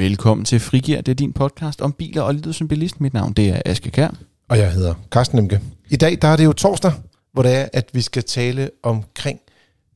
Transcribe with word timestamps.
Velkommen 0.00 0.44
til 0.44 0.60
Frigir, 0.60 1.00
det 1.00 1.12
er 1.12 1.14
din 1.14 1.32
podcast 1.32 1.80
om 1.80 1.92
biler 1.92 2.22
og 2.22 2.34
livet 2.34 2.54
som 2.54 2.68
bilist. 2.68 3.00
Mit 3.00 3.14
navn 3.14 3.32
det 3.32 3.48
er 3.48 3.62
Aske 3.64 3.90
Kær. 3.90 4.08
Og 4.48 4.58
jeg 4.58 4.72
hedder 4.72 4.94
Carsten 5.10 5.36
Nemke. 5.36 5.60
I 5.90 5.96
dag 5.96 6.18
der 6.22 6.28
er 6.28 6.36
det 6.36 6.44
jo 6.44 6.52
torsdag, 6.52 6.92
hvor 7.32 7.42
det 7.42 7.56
er, 7.56 7.68
at 7.72 7.90
vi 7.92 8.00
skal 8.00 8.22
tale 8.22 8.70
omkring 8.82 9.40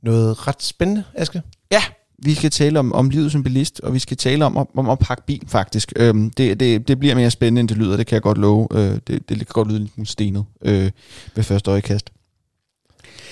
noget 0.03 0.49
ret 0.49 0.63
spændende, 0.63 1.05
Aske. 1.15 1.43
Ja, 1.73 1.83
vi 2.19 2.35
skal 2.35 2.51
tale 2.51 2.79
om, 2.79 2.93
om 2.93 3.11
livet 3.11 3.33
som 3.33 3.43
bilist, 3.43 3.81
og 3.81 3.95
vi 3.95 3.99
skal 3.99 4.17
tale 4.17 4.45
om, 4.45 4.57
om, 4.57 4.69
om 4.77 4.89
at 4.89 4.99
pakke 4.99 5.23
bil 5.27 5.43
faktisk. 5.47 5.93
Øhm, 5.97 6.31
det, 6.31 6.61
det, 6.61 6.89
det 6.89 6.99
bliver 6.99 7.15
mere 7.15 7.31
spændende, 7.31 7.61
end 7.61 7.69
det 7.69 7.77
lyder, 7.77 7.97
det 7.97 8.07
kan 8.07 8.15
jeg 8.15 8.23
godt 8.23 8.39
love. 8.39 8.69
Øh, 8.73 8.99
det, 9.07 9.29
det 9.29 9.37
kan 9.37 9.47
godt 9.49 9.69
lyde 9.69 9.79
lidt 9.79 10.09
stenet 10.09 10.45
øh, 10.63 10.91
ved 11.35 11.45
første 11.45 11.71
øjekast. 11.71 12.11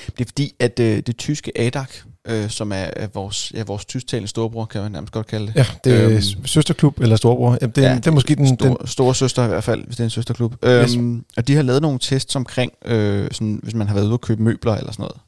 Det 0.06 0.20
er 0.20 0.28
fordi, 0.28 0.54
at 0.58 0.80
øh, 0.80 1.02
det 1.06 1.16
tyske 1.16 1.58
ADAC, 1.58 1.88
øh, 2.29 2.50
som 2.50 2.72
er, 2.72 2.76
er 2.96 3.06
vores, 3.14 3.52
ja, 3.54 3.62
vores 3.62 3.84
tysktalende 3.84 4.29
storebror, 4.29 4.64
kan 4.64 4.82
man 4.82 4.93
nærmest 4.93 5.12
godt 5.12 5.26
kalde 5.26 5.46
det. 5.46 5.56
Ja, 5.56 5.66
det 5.84 6.02
er 6.02 6.08
øhm, 6.08 6.46
søsterklub 6.46 7.00
eller 7.00 7.16
storebror. 7.16 7.58
Jamen, 7.60 7.72
det, 7.76 7.82
ja, 7.82 7.94
det 7.94 8.07
er 8.07 8.10
måske 8.10 8.34
den... 8.34 8.46
Store, 8.57 8.76
den 8.79 8.86
store 8.86 9.14
søster 9.14 9.44
i 9.44 9.48
hvert 9.48 9.64
fald, 9.64 9.84
hvis 9.84 9.96
det 9.96 10.00
er 10.00 10.04
en 10.04 10.10
søsterklub. 10.10 10.54
Yes. 10.66 10.96
Øhm, 10.96 11.24
og 11.36 11.48
de 11.48 11.54
har 11.54 11.62
lavet 11.62 11.82
nogle 11.82 11.98
tests 11.98 12.36
omkring, 12.36 12.72
øh, 12.84 13.29
sådan, 13.32 13.60
hvis 13.62 13.74
man 13.74 13.86
har 13.86 13.94
været 13.94 14.07
ude 14.07 14.14
og 14.14 14.20
købe 14.20 14.43
møbler 14.43 14.74
eller 14.74 14.93
sådan 14.93 15.02
noget, 15.02 15.20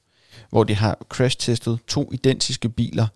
hvor 0.51 0.65
de 0.65 0.75
har 0.75 0.99
crash-testet 1.09 1.79
to 1.89 2.11
identiske 2.13 2.69
biler 2.69 3.07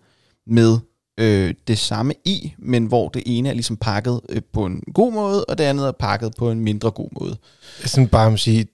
med 0.47 0.77
øh, 1.19 1.53
det 1.67 1.77
samme 1.77 2.13
i, 2.25 2.53
men 2.57 2.85
hvor 2.85 3.09
det 3.09 3.23
ene 3.25 3.49
er 3.49 3.53
ligesom 3.53 3.77
pakket 3.77 4.21
øh, 4.29 4.41
på 4.53 4.65
en 4.65 4.83
god 4.93 5.13
måde, 5.13 5.45
og 5.45 5.57
det 5.57 5.63
andet 5.63 5.87
er 5.87 5.91
pakket 5.91 6.33
på 6.37 6.51
en 6.51 6.59
mindre 6.59 6.91
god 6.91 7.09
måde. 7.21 7.37
Sådan 7.85 8.07
bare 8.07 8.33
at 8.33 8.39
sige, 8.39 8.67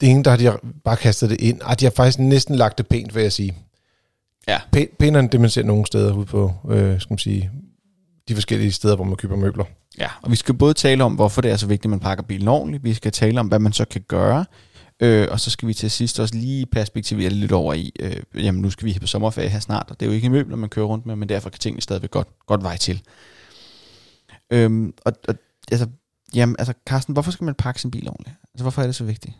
det 0.00 0.08
ene, 0.08 0.24
der 0.24 0.30
har 0.30 0.36
de 0.36 0.58
bare 0.84 0.96
kastet 0.96 1.30
det 1.30 1.40
ind. 1.40 1.60
Og 1.60 1.80
de 1.80 1.84
har 1.84 1.92
faktisk 1.96 2.18
næsten 2.18 2.54
lagt 2.54 2.78
det 2.78 2.86
pænt, 2.88 3.14
vil 3.14 3.22
jeg 3.22 3.32
sige. 3.32 3.54
Ja. 4.48 4.58
P- 4.76 4.96
pænere 4.98 5.20
end 5.20 5.30
det, 5.30 5.40
man 5.40 5.50
ser 5.50 5.62
nogle 5.62 5.86
steder 5.86 6.12
ude 6.12 6.26
på, 6.26 6.52
øh, 6.70 7.00
skal 7.00 7.12
man 7.12 7.18
sige, 7.18 7.50
de 8.28 8.34
forskellige 8.34 8.72
steder, 8.72 8.96
hvor 8.96 9.04
man 9.04 9.16
køber 9.16 9.36
møbler. 9.36 9.64
Ja, 9.98 10.08
og 10.22 10.30
vi 10.30 10.36
skal 10.36 10.54
både 10.54 10.74
tale 10.74 11.04
om, 11.04 11.14
hvorfor 11.14 11.40
det 11.40 11.50
er 11.50 11.56
så 11.56 11.66
vigtigt, 11.66 11.84
at 11.84 11.90
man 11.90 12.00
pakker 12.00 12.24
bilen 12.24 12.48
ordentligt. 12.48 12.84
Vi 12.84 12.94
skal 12.94 13.12
tale 13.12 13.40
om, 13.40 13.48
hvad 13.48 13.58
man 13.58 13.72
så 13.72 13.84
kan 13.84 14.00
gøre. 14.08 14.44
Øh, 15.02 15.28
og 15.30 15.40
så 15.40 15.50
skal 15.50 15.68
vi 15.68 15.74
til 15.74 15.90
sidst 15.90 16.20
også 16.20 16.34
lige 16.34 16.66
perspektivere 16.66 17.30
lidt 17.30 17.52
over 17.52 17.74
i, 17.74 17.92
øh, 18.00 18.16
jamen 18.34 18.62
nu 18.62 18.70
skal 18.70 18.86
vi 18.86 18.98
på 19.00 19.06
sommerferie 19.06 19.48
her 19.48 19.60
snart, 19.60 19.86
og 19.90 20.00
det 20.00 20.06
er 20.06 20.10
jo 20.10 20.14
ikke 20.14 20.30
møbler, 20.30 20.56
man 20.56 20.68
kører 20.68 20.86
rundt 20.86 21.06
med, 21.06 21.16
men 21.16 21.28
derfor 21.28 21.50
kan 21.50 21.58
tingene 21.58 21.82
stadigvæk 21.82 22.10
godt, 22.10 22.28
godt 22.46 22.62
vej 22.62 22.76
til. 22.76 23.02
Øhm, 24.52 24.92
og, 25.04 25.12
og 25.28 25.34
altså, 25.70 25.86
jamen, 26.34 26.56
altså 26.58 26.74
Carsten, 26.88 27.12
hvorfor 27.12 27.30
skal 27.30 27.44
man 27.44 27.54
pakke 27.54 27.80
sin 27.80 27.90
bil 27.90 28.08
ordentligt? 28.08 28.36
Altså, 28.54 28.64
hvorfor 28.64 28.82
er 28.82 28.86
det 28.86 28.94
så 28.94 29.04
vigtigt? 29.04 29.34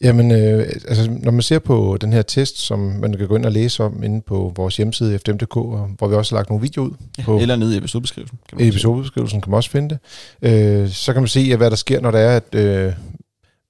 Jamen, 0.00 0.30
øh, 0.30 0.58
altså, 0.88 1.10
når 1.22 1.30
man 1.30 1.42
ser 1.42 1.58
på 1.58 1.98
den 2.00 2.12
her 2.12 2.22
test, 2.22 2.58
som 2.58 2.78
man 2.78 3.12
kan 3.12 3.28
gå 3.28 3.36
ind 3.36 3.46
og 3.46 3.52
læse 3.52 3.84
om 3.84 4.02
inde 4.02 4.20
på 4.20 4.52
vores 4.56 4.76
hjemmeside 4.76 5.18
fdm.dk, 5.18 5.54
hvor 5.98 6.08
vi 6.08 6.14
også 6.14 6.34
har 6.34 6.38
lagt 6.38 6.50
nogle 6.50 6.62
videoer 6.62 6.86
ud. 6.86 6.94
Ja, 7.18 7.22
på, 7.22 7.38
eller 7.38 7.56
nede 7.56 7.74
i 7.74 7.78
episodebeskrivelsen. 7.78 8.38
Kan 8.48 8.58
man 8.58 8.66
I 8.66 8.68
episodebeskrivelsen 8.68 9.40
kan 9.40 9.50
man 9.50 9.56
også 9.56 9.70
finde 9.70 9.88
det. 9.88 9.98
Øh, 10.82 10.88
så 10.88 11.12
kan 11.12 11.22
man 11.22 11.28
se, 11.28 11.56
hvad 11.56 11.70
der 11.70 11.76
sker, 11.76 12.00
når 12.00 12.10
det 12.10 12.20
er, 12.20 12.36
at 12.36 12.54
øh, 12.54 12.92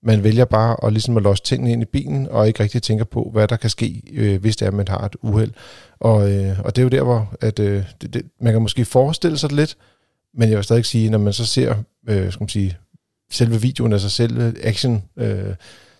man 0.03 0.25
vælger 0.25 0.45
bare 0.45 0.77
at, 0.87 0.93
ligesom 0.93 1.17
at 1.17 1.23
låse 1.23 1.43
tingene 1.43 1.73
ind 1.73 1.83
i 1.83 1.85
bilen, 1.85 2.29
og 2.31 2.49
ikke 2.49 2.63
rigtig 2.63 2.83
tænker 2.83 3.05
på, 3.05 3.31
hvad 3.33 3.49
der 3.49 3.57
kan 3.57 3.71
ske, 3.71 4.03
øh, 4.13 4.41
hvis 4.41 4.57
det 4.57 4.67
er, 4.67 4.71
at 4.71 4.75
man 4.75 4.89
har 4.89 4.99
et 4.99 5.17
uheld. 5.23 5.53
Og, 6.01 6.33
øh, 6.33 6.61
og 6.61 6.77
det 6.77 6.83
er 6.83 6.85
jo 6.85 6.89
der, 6.89 7.03
hvor 7.03 7.35
at, 7.41 7.59
øh, 7.59 7.85
det, 8.01 8.15
det, 8.15 8.23
man 8.41 8.53
kan 8.53 8.63
måske 8.63 8.85
forestille 8.85 9.39
sig 9.39 9.51
det 9.51 9.57
lidt, 9.57 9.77
men 10.35 10.49
jeg 10.49 10.57
vil 10.57 10.65
stadig 10.65 10.85
sige, 10.85 11.11
når 11.11 11.19
man 11.19 11.33
så 11.33 11.47
ser 11.47 11.75
øh, 12.09 12.33
skal 12.33 12.43
man 12.43 12.49
sige, 12.49 12.77
selve 13.31 13.61
videoen, 13.61 13.93
altså 13.93 14.11
selve 14.11 14.55
action, 14.63 15.03
øh, 15.17 15.55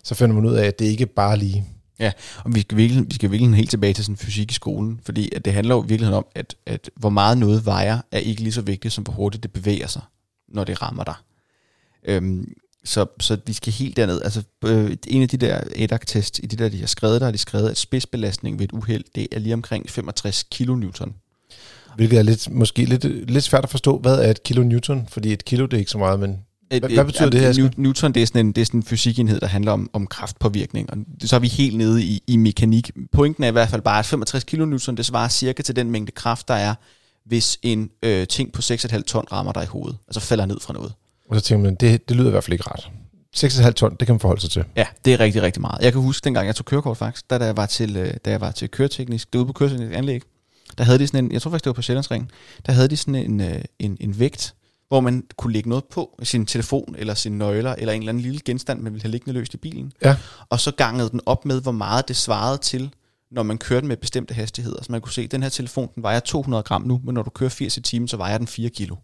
så 0.05 0.15
finder 0.15 0.35
man 0.35 0.45
ud 0.45 0.53
af, 0.53 0.65
at 0.65 0.79
det 0.79 0.85
ikke 0.85 1.05
bare 1.05 1.37
lige. 1.37 1.65
Ja, 1.99 2.11
og 2.43 2.55
vi 2.55 2.61
skal 2.61 2.77
virkelig, 2.77 3.05
vi 3.07 3.15
skal 3.15 3.31
virkelig 3.31 3.55
helt 3.55 3.69
tilbage 3.69 3.93
til 3.93 4.03
sådan 4.05 4.17
fysik 4.17 4.51
i 4.51 4.53
skolen, 4.53 4.99
fordi 5.05 5.29
at 5.35 5.45
det 5.45 5.53
handler 5.53 5.75
jo 5.75 5.79
virkelig 5.79 6.13
om, 6.13 6.25
at, 6.35 6.55
at 6.65 6.89
hvor 6.95 7.09
meget 7.09 7.37
noget 7.37 7.65
vejer, 7.65 8.01
er 8.11 8.19
ikke 8.19 8.41
lige 8.41 8.53
så 8.53 8.61
vigtigt, 8.61 8.93
som 8.93 9.03
hvor 9.03 9.13
hurtigt 9.13 9.43
det 9.43 9.53
bevæger 9.53 9.87
sig, 9.87 10.01
når 10.49 10.63
det 10.63 10.81
rammer 10.81 11.03
dig. 11.03 11.15
Øhm, 12.05 12.53
så, 12.83 13.05
så 13.19 13.37
vi 13.45 13.53
skal 13.53 13.73
helt 13.73 13.97
derned. 13.97 14.21
Altså, 14.21 14.43
øh, 14.65 14.97
en 15.07 15.21
af 15.21 15.29
de 15.29 15.37
der 15.37 15.61
ADAC-test, 15.75 16.39
i 16.43 16.45
de 16.45 16.55
der, 16.55 16.69
de 16.69 16.79
har 16.79 16.87
skrevet, 16.87 17.21
der 17.21 17.27
har 17.27 17.31
de 17.31 17.37
skrevet, 17.37 17.69
at 17.69 17.77
spidsbelastning 17.77 18.59
ved 18.59 18.65
et 18.65 18.71
uheld, 18.71 19.03
det 19.15 19.27
er 19.31 19.39
lige 19.39 19.53
omkring 19.53 19.89
65 19.89 20.43
kilonewton. 20.43 21.15
Hvilket 21.95 22.19
er 22.19 22.23
lidt, 22.23 22.49
måske 22.51 22.85
lidt, 22.85 23.03
lidt 23.29 23.43
svært 23.43 23.63
at 23.63 23.69
forstå, 23.69 23.97
hvad 23.97 24.19
er 24.19 24.31
et 24.31 24.43
kilonewton? 24.43 25.07
Fordi 25.07 25.33
et 25.33 25.45
kilo, 25.45 25.65
det 25.65 25.73
er 25.73 25.79
ikke 25.79 25.91
så 25.91 25.97
meget, 25.97 26.19
men 26.19 26.44
hvad, 26.69 26.79
hvad 26.79 27.05
betyder 27.05 27.25
et, 27.25 27.31
det 27.31 27.41
her? 27.41 27.53
New, 27.53 27.69
Newton, 27.77 28.11
det 28.11 28.21
er 28.21 28.27
sådan 28.27 28.45
en, 28.45 28.51
det 28.51 28.61
er 28.61 28.65
sådan 28.65 28.79
en 28.79 28.83
fysikenhed, 28.83 29.39
der 29.39 29.47
handler 29.47 29.71
om, 29.71 29.89
om 29.93 30.07
kraftpåvirkning, 30.07 30.89
og 30.89 30.97
så 31.21 31.35
er 31.35 31.39
vi 31.39 31.47
helt 31.47 31.77
nede 31.77 32.03
i, 32.03 32.23
i 32.27 32.37
mekanik. 32.37 32.91
Pointen 33.11 33.43
er 33.43 33.47
i 33.47 33.51
hvert 33.51 33.69
fald 33.69 33.81
bare, 33.81 33.99
at 33.99 34.05
65 34.05 34.43
kilonewton, 34.43 34.97
det 34.97 35.05
svarer 35.05 35.29
cirka 35.29 35.63
til 35.63 35.75
den 35.75 35.91
mængde 35.91 36.11
kraft, 36.11 36.47
der 36.47 36.53
er, 36.53 36.75
hvis 37.25 37.57
en 37.61 37.89
øh, 38.03 38.27
ting 38.27 38.51
på 38.51 38.61
6,5 38.61 39.01
ton 39.01 39.25
rammer 39.31 39.51
dig 39.51 39.63
i 39.63 39.67
hovedet, 39.67 39.97
altså 40.07 40.19
falder 40.19 40.45
ned 40.45 40.59
fra 40.61 40.73
noget. 40.73 40.93
Og 41.29 41.35
så 41.35 41.41
tænker 41.41 41.63
man, 41.63 41.75
det, 41.75 42.09
det 42.09 42.17
lyder 42.17 42.27
i 42.27 42.31
hvert 42.31 42.43
fald 42.43 42.53
ikke 42.53 42.63
rart. 42.67 42.91
6,5 43.35 43.71
ton, 43.71 43.95
det 43.99 44.07
kan 44.07 44.13
man 44.13 44.19
forholde 44.19 44.41
sig 44.41 44.49
til. 44.49 44.63
Ja, 44.75 44.85
det 45.05 45.13
er 45.13 45.19
rigtig, 45.19 45.41
rigtig 45.41 45.61
meget. 45.61 45.81
Jeg 45.81 45.91
kan 45.91 46.01
huske, 46.01 46.23
dengang 46.23 46.47
jeg 46.47 46.55
tog 46.55 46.65
kørekort 46.65 46.97
faktisk, 46.97 47.29
da, 47.29 47.37
da 47.37 47.45
jeg 47.45 47.57
var 47.57 47.65
til, 47.65 47.97
øh, 47.97 48.13
da 48.25 48.31
jeg 48.31 48.41
var 48.41 48.51
til 48.51 48.69
køreteknisk, 48.69 49.33
det 49.33 49.39
ude 49.39 49.45
på 49.45 49.53
køreteknisk 49.53 49.97
anlæg, 49.97 50.21
der 50.77 50.83
havde 50.83 50.99
de 50.99 51.07
sådan 51.07 51.25
en, 51.25 51.31
jeg 51.31 51.41
tror 51.41 51.51
faktisk 51.51 51.63
det 51.63 51.69
var 51.69 51.73
på 51.73 51.81
Sjællandsringen, 51.81 52.31
der 52.65 52.71
havde 52.71 52.87
de 52.87 52.97
sådan 52.97 53.15
en, 53.15 53.41
øh, 53.41 53.61
en, 53.79 53.97
en 53.99 54.19
vægt, 54.19 54.55
hvor 54.87 54.99
man 54.99 55.23
kunne 55.37 55.53
lægge 55.53 55.69
noget 55.69 55.85
på, 55.85 56.19
sin 56.23 56.45
telefon 56.45 56.95
eller 56.97 57.13
sin 57.13 57.37
nøgler, 57.37 57.75
eller 57.77 57.93
en 57.93 58.01
eller 58.01 58.09
anden 58.09 58.23
lille 58.23 58.39
genstand, 58.45 58.81
man 58.81 58.93
ville 58.93 59.03
have 59.03 59.11
liggende 59.11 59.39
løst 59.39 59.53
i 59.53 59.57
bilen. 59.57 59.91
Ja. 60.03 60.15
Og 60.49 60.59
så 60.59 60.71
gangede 60.71 61.09
den 61.09 61.21
op 61.25 61.45
med, 61.45 61.61
hvor 61.61 61.71
meget 61.71 62.07
det 62.07 62.15
svarede 62.15 62.57
til, 62.57 62.93
når 63.31 63.43
man 63.43 63.57
kørte 63.57 63.87
med 63.87 63.97
bestemte 63.97 64.33
hastigheder. 64.33 64.83
Så 64.83 64.91
man 64.91 65.01
kunne 65.01 65.13
se, 65.13 65.21
at 65.21 65.31
den 65.31 65.43
her 65.43 65.49
telefon, 65.49 65.89
den 65.95 66.03
vejer 66.03 66.19
200 66.19 66.63
gram 66.63 66.81
nu, 66.81 67.01
men 67.03 67.13
når 67.13 67.23
du 67.23 67.29
kører 67.29 67.49
80 67.49 67.77
i 67.77 67.81
timen, 67.81 68.07
så 68.07 68.17
vejer 68.17 68.37
den 68.37 68.47
4 68.47 68.69
kilo. 68.69 68.95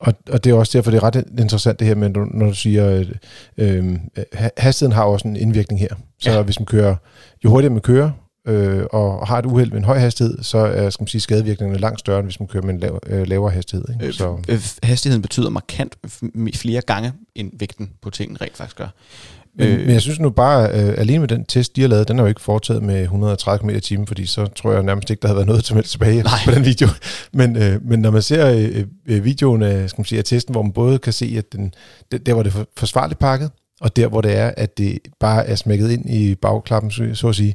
Og, 0.00 0.14
og 0.30 0.44
det 0.44 0.50
er 0.50 0.54
også 0.54 0.78
derfor, 0.78 0.90
det 0.90 0.98
er 0.98 1.02
ret 1.02 1.24
interessant 1.38 1.78
det 1.78 1.86
her 1.86 1.94
med, 1.94 2.08
når 2.08 2.46
du 2.46 2.54
siger, 2.54 2.86
at 2.86 3.06
øh, 3.56 3.98
hastigheden 4.56 4.94
har 4.94 5.04
også 5.04 5.28
en 5.28 5.36
indvirkning 5.36 5.80
her. 5.80 5.94
Så 6.18 6.30
ja. 6.30 6.42
hvis 6.42 6.60
man 6.60 6.66
kører, 6.66 6.96
jo 7.44 7.50
hurtigere 7.50 7.72
man 7.72 7.82
kører, 7.82 8.10
øh, 8.46 8.84
og 8.90 9.26
har 9.26 9.38
et 9.38 9.46
uheld 9.46 9.70
med 9.70 9.78
en 9.78 9.84
høj 9.84 9.98
hastighed, 9.98 10.42
så 10.42 10.58
er 10.58 10.90
skal 10.90 11.02
man 11.02 11.08
sige, 11.08 11.20
skadevirkningerne 11.20 11.80
langt 11.80 12.00
større, 12.00 12.18
end 12.18 12.26
hvis 12.26 12.40
man 12.40 12.48
kører 12.48 12.62
med 12.64 12.74
en 12.74 12.80
lav, 12.80 13.00
øh, 13.06 13.26
lavere 13.26 13.50
hastighed. 13.50 13.84
Ikke? 13.94 14.06
Øh, 14.06 14.12
så. 14.12 14.38
Øh, 14.48 14.60
hastigheden 14.82 15.22
betyder 15.22 15.50
markant 15.50 15.96
flere 16.54 16.80
gange, 16.80 17.12
end 17.34 17.50
vægten 17.58 17.90
på 18.02 18.10
tingene 18.10 18.38
rent 18.40 18.56
faktisk 18.56 18.76
gør. 18.76 18.88
Men, 19.58 19.68
øh, 19.68 19.78
men 19.78 19.90
jeg 19.90 20.00
synes 20.00 20.20
nu 20.20 20.30
bare, 20.30 20.68
øh, 20.68 20.94
alene 20.98 21.18
med 21.18 21.28
den 21.28 21.44
test, 21.44 21.76
de 21.76 21.80
har 21.80 21.88
lavet, 21.88 22.08
den 22.08 22.18
er 22.18 22.22
jo 22.22 22.28
ikke 22.28 22.40
foretaget 22.40 22.82
med 22.82 23.02
130 23.02 23.58
km 23.58 23.76
i 23.76 23.80
timen, 23.80 24.06
fordi 24.06 24.26
så 24.26 24.46
tror 24.46 24.72
jeg 24.72 24.82
nærmest 24.82 25.10
ikke, 25.10 25.20
der 25.20 25.28
havde 25.28 25.36
været 25.36 25.46
noget 25.46 25.64
til 25.64 25.82
tilbage 25.82 26.22
Nej. 26.22 26.32
på 26.44 26.50
den 26.50 26.64
video. 26.64 26.88
Men, 27.32 27.56
øh, 27.56 27.84
men 27.84 28.00
når 28.00 28.10
man 28.10 28.22
ser 28.22 28.50
øh, 28.50 28.84
øh, 29.06 29.24
videoen 29.24 29.62
af, 29.62 29.90
skal 29.90 30.00
man 30.00 30.04
sige, 30.04 30.18
af 30.18 30.24
testen, 30.24 30.54
hvor 30.54 30.62
man 30.62 30.72
både 30.72 30.98
kan 30.98 31.12
se, 31.12 31.34
at 31.38 31.52
den, 31.52 31.74
der 32.26 32.32
hvor 32.32 32.42
det 32.42 32.66
forsvarligt 32.76 33.18
pakket, 33.18 33.50
og 33.80 33.96
der 33.96 34.08
hvor 34.08 34.20
det 34.20 34.36
er, 34.36 34.52
at 34.56 34.78
det 34.78 34.98
bare 35.20 35.46
er 35.46 35.54
smækket 35.54 35.90
ind 35.90 36.10
i 36.10 36.34
bagklappen, 36.34 36.90
så, 36.90 37.10
så 37.14 37.28
at 37.28 37.34
sige, 37.34 37.54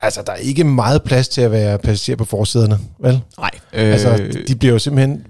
Altså, 0.00 0.22
der 0.22 0.32
er 0.32 0.36
ikke 0.36 0.64
meget 0.64 1.02
plads 1.02 1.28
til 1.28 1.40
at 1.40 1.50
være 1.50 1.78
passager 1.78 2.16
på 2.16 2.24
forsæderne, 2.24 2.78
vel? 3.00 3.20
Nej. 3.38 3.50
Øh, 3.72 3.92
altså, 3.92 4.42
de 4.48 4.56
bliver 4.56 4.72
jo 4.72 4.78
simpelthen 4.78 5.26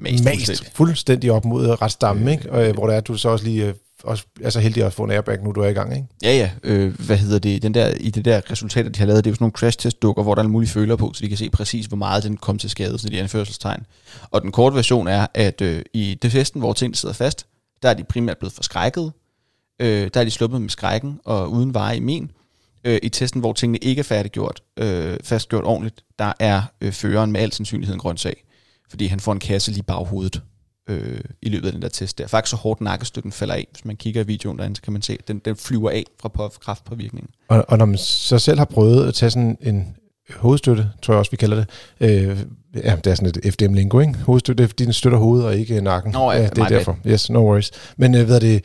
mast, 0.00 0.24
mast 0.24 0.72
fuldstændig 0.74 1.32
op 1.32 1.44
mod 1.44 1.82
retstammen, 1.82 2.28
øh, 2.28 2.32
ikke? 2.32 2.52
Og, 2.52 2.68
øh, 2.68 2.74
hvor 2.74 2.86
der 2.86 2.94
er, 2.94 3.00
du 3.00 3.16
så 3.16 3.28
også 3.28 3.44
lige 3.44 3.74
også 4.04 4.24
er 4.40 4.50
så 4.50 4.60
heldig 4.60 4.84
at 4.84 4.92
få 4.92 5.04
en 5.04 5.10
airbag, 5.10 5.44
nu 5.44 5.52
du 5.52 5.60
er 5.60 5.68
i 5.68 5.72
gang, 5.72 5.96
ikke? 5.96 6.06
Ja, 6.22 6.36
ja. 6.36 6.50
Øh, 6.62 7.00
hvad 7.06 7.16
hedder 7.16 7.38
det? 7.38 7.62
Den 7.62 7.74
der, 7.74 7.88
I 8.00 8.10
det 8.10 8.24
der 8.24 8.50
resultater, 8.50 8.90
de 8.90 8.98
har 8.98 9.06
lavet, 9.06 9.24
det 9.24 9.30
er 9.30 9.32
jo 9.32 9.34
sådan 9.34 9.42
nogle 9.44 9.52
crash-test-dukker, 9.52 10.22
hvor 10.22 10.34
der 10.34 10.42
er 10.42 10.48
mulige 10.48 10.70
føler 10.70 10.96
på, 10.96 11.12
så 11.14 11.22
de 11.22 11.28
kan 11.28 11.38
se 11.38 11.50
præcis, 11.50 11.86
hvor 11.86 11.96
meget 11.96 12.24
den 12.24 12.36
kom 12.36 12.58
til 12.58 12.70
skade, 12.70 12.98
så 12.98 13.08
de 13.08 13.20
anførselstegn. 13.20 13.86
Og 14.30 14.42
den 14.42 14.52
korte 14.52 14.76
version 14.76 15.08
er, 15.08 15.26
at 15.34 15.60
øh, 15.60 15.82
i 15.94 16.18
det 16.22 16.32
festen, 16.32 16.60
hvor 16.60 16.72
tingene 16.72 16.96
sidder 16.96 17.14
fast, 17.14 17.46
der 17.82 17.88
er 17.88 17.94
de 17.94 18.04
primært 18.04 18.38
blevet 18.38 18.52
forskrækket. 18.52 19.12
Øh, 19.80 20.10
der 20.14 20.20
er 20.20 20.24
de 20.24 20.30
sluppet 20.30 20.60
med 20.60 20.70
skrækken 20.70 21.20
og 21.24 21.50
uden 21.50 21.74
veje 21.74 21.96
i 21.96 22.00
men. 22.00 22.30
Øh, 22.88 22.98
I 23.02 23.08
testen, 23.08 23.40
hvor 23.40 23.52
tingene 23.52 23.78
ikke 23.78 24.00
er 24.00 24.04
færdiggjort, 24.04 24.62
øh, 24.78 25.16
fastgjort 25.24 25.64
ordentligt, 25.64 26.04
der 26.18 26.32
er 26.40 26.62
øh, 26.80 26.92
føreren 26.92 27.32
med 27.32 27.40
al 27.40 27.52
sandsynlighed 27.52 27.94
en 27.94 28.00
grøn 28.00 28.16
sag. 28.16 28.44
Fordi 28.90 29.06
han 29.06 29.20
får 29.20 29.32
en 29.32 29.38
kasse 29.38 29.70
lige 29.70 29.82
baghovedet 29.82 30.42
øh, 30.88 31.20
i 31.42 31.48
løbet 31.48 31.66
af 31.66 31.72
den 31.72 31.82
der 31.82 31.88
test 31.88 32.18
der. 32.18 32.26
Faktisk 32.26 32.50
så 32.50 32.56
hårdt 32.56 32.80
nakkestøtten 32.80 33.32
falder 33.32 33.54
af. 33.54 33.66
Hvis 33.72 33.84
man 33.84 33.96
kigger 33.96 34.20
i 34.20 34.26
videoen 34.26 34.58
derinde, 34.58 34.76
så 34.76 34.82
kan 34.82 34.92
man 34.92 35.02
se, 35.02 35.12
at 35.12 35.28
den, 35.28 35.38
den 35.38 35.56
flyver 35.56 35.90
af 35.90 36.04
fra 36.20 36.28
på, 36.28 36.52
kraftpåvirkningen. 36.60 37.30
Og, 37.48 37.64
og 37.68 37.78
når 37.78 37.84
man 37.84 37.98
så 37.98 38.38
selv 38.38 38.58
har 38.58 38.64
prøvet 38.64 39.08
at 39.08 39.14
tage 39.14 39.30
sådan 39.30 39.58
en 39.60 39.96
hovedstøtte, 40.36 40.90
tror 41.02 41.14
jeg 41.14 41.18
også, 41.18 41.30
vi 41.30 41.36
kalder 41.36 41.56
det. 41.56 41.68
Øh, 42.00 42.38
ja, 42.84 42.96
det 42.96 43.06
er 43.06 43.14
sådan 43.14 43.32
et 43.44 43.54
FDM-lingo, 43.54 44.00
ikke? 44.00 44.14
Hovedstøtte, 44.14 44.62
det 44.62 44.70
fordi 44.70 44.84
den 44.84 44.92
støtter 44.92 45.18
hovedet 45.18 45.46
og 45.46 45.56
ikke 45.56 45.80
nakken. 45.80 46.12
Nå, 46.12 46.32
ja, 46.32 46.38
ja 46.38 46.48
det 46.48 46.58
er 46.58 46.68
derfor. 46.68 46.98
Bad. 47.04 47.12
Yes, 47.12 47.30
no 47.30 47.38
worries. 47.38 47.70
Men 47.96 48.14
øh, 48.14 48.28
ved 48.28 48.40
det, 48.40 48.64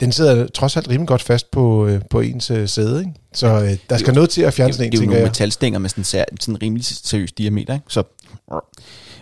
den 0.00 0.12
sidder 0.12 0.46
trods 0.46 0.76
alt 0.76 0.88
rimelig 0.88 1.08
godt 1.08 1.22
fast 1.22 1.50
på, 1.50 1.86
øh, 1.86 2.00
på 2.10 2.20
ens 2.20 2.50
øh, 2.50 2.68
sæde, 2.68 3.00
ikke? 3.00 3.12
Så 3.32 3.46
øh, 3.46 3.76
der 3.90 3.96
skal 3.96 4.06
det, 4.06 4.14
noget 4.14 4.30
til 4.30 4.42
at 4.42 4.54
fjerne 4.54 4.72
sådan 4.72 4.86
en, 4.86 4.92
Det 4.92 4.98
er 4.98 5.04
jo 5.04 5.10
nogle 5.10 5.24
metalstænger 5.24 5.78
med 5.78 5.90
sådan 5.90 6.26
en 6.32 6.40
sådan 6.40 6.62
rimelig 6.62 6.84
seriøs 6.84 7.32
diameter, 7.32 7.74
ikke? 7.74 7.86
Så 7.88 8.02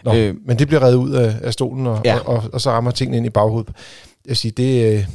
Nå, 0.04 0.14
øh, 0.14 0.34
men 0.46 0.58
det 0.58 0.66
bliver 0.66 0.82
reddet 0.82 0.96
ud 0.96 1.10
af, 1.10 1.36
af 1.42 1.52
stolen, 1.52 1.86
og, 1.86 2.00
ja. 2.04 2.18
og, 2.18 2.36
og, 2.36 2.50
og 2.52 2.60
så 2.60 2.70
rammer 2.70 2.90
tingene 2.90 3.16
ind 3.16 3.26
i 3.26 3.30
baghovedet. 3.30 3.74
Jeg 4.26 4.36
siger, 4.36 4.52
det, 4.52 4.92
øh, 4.92 5.06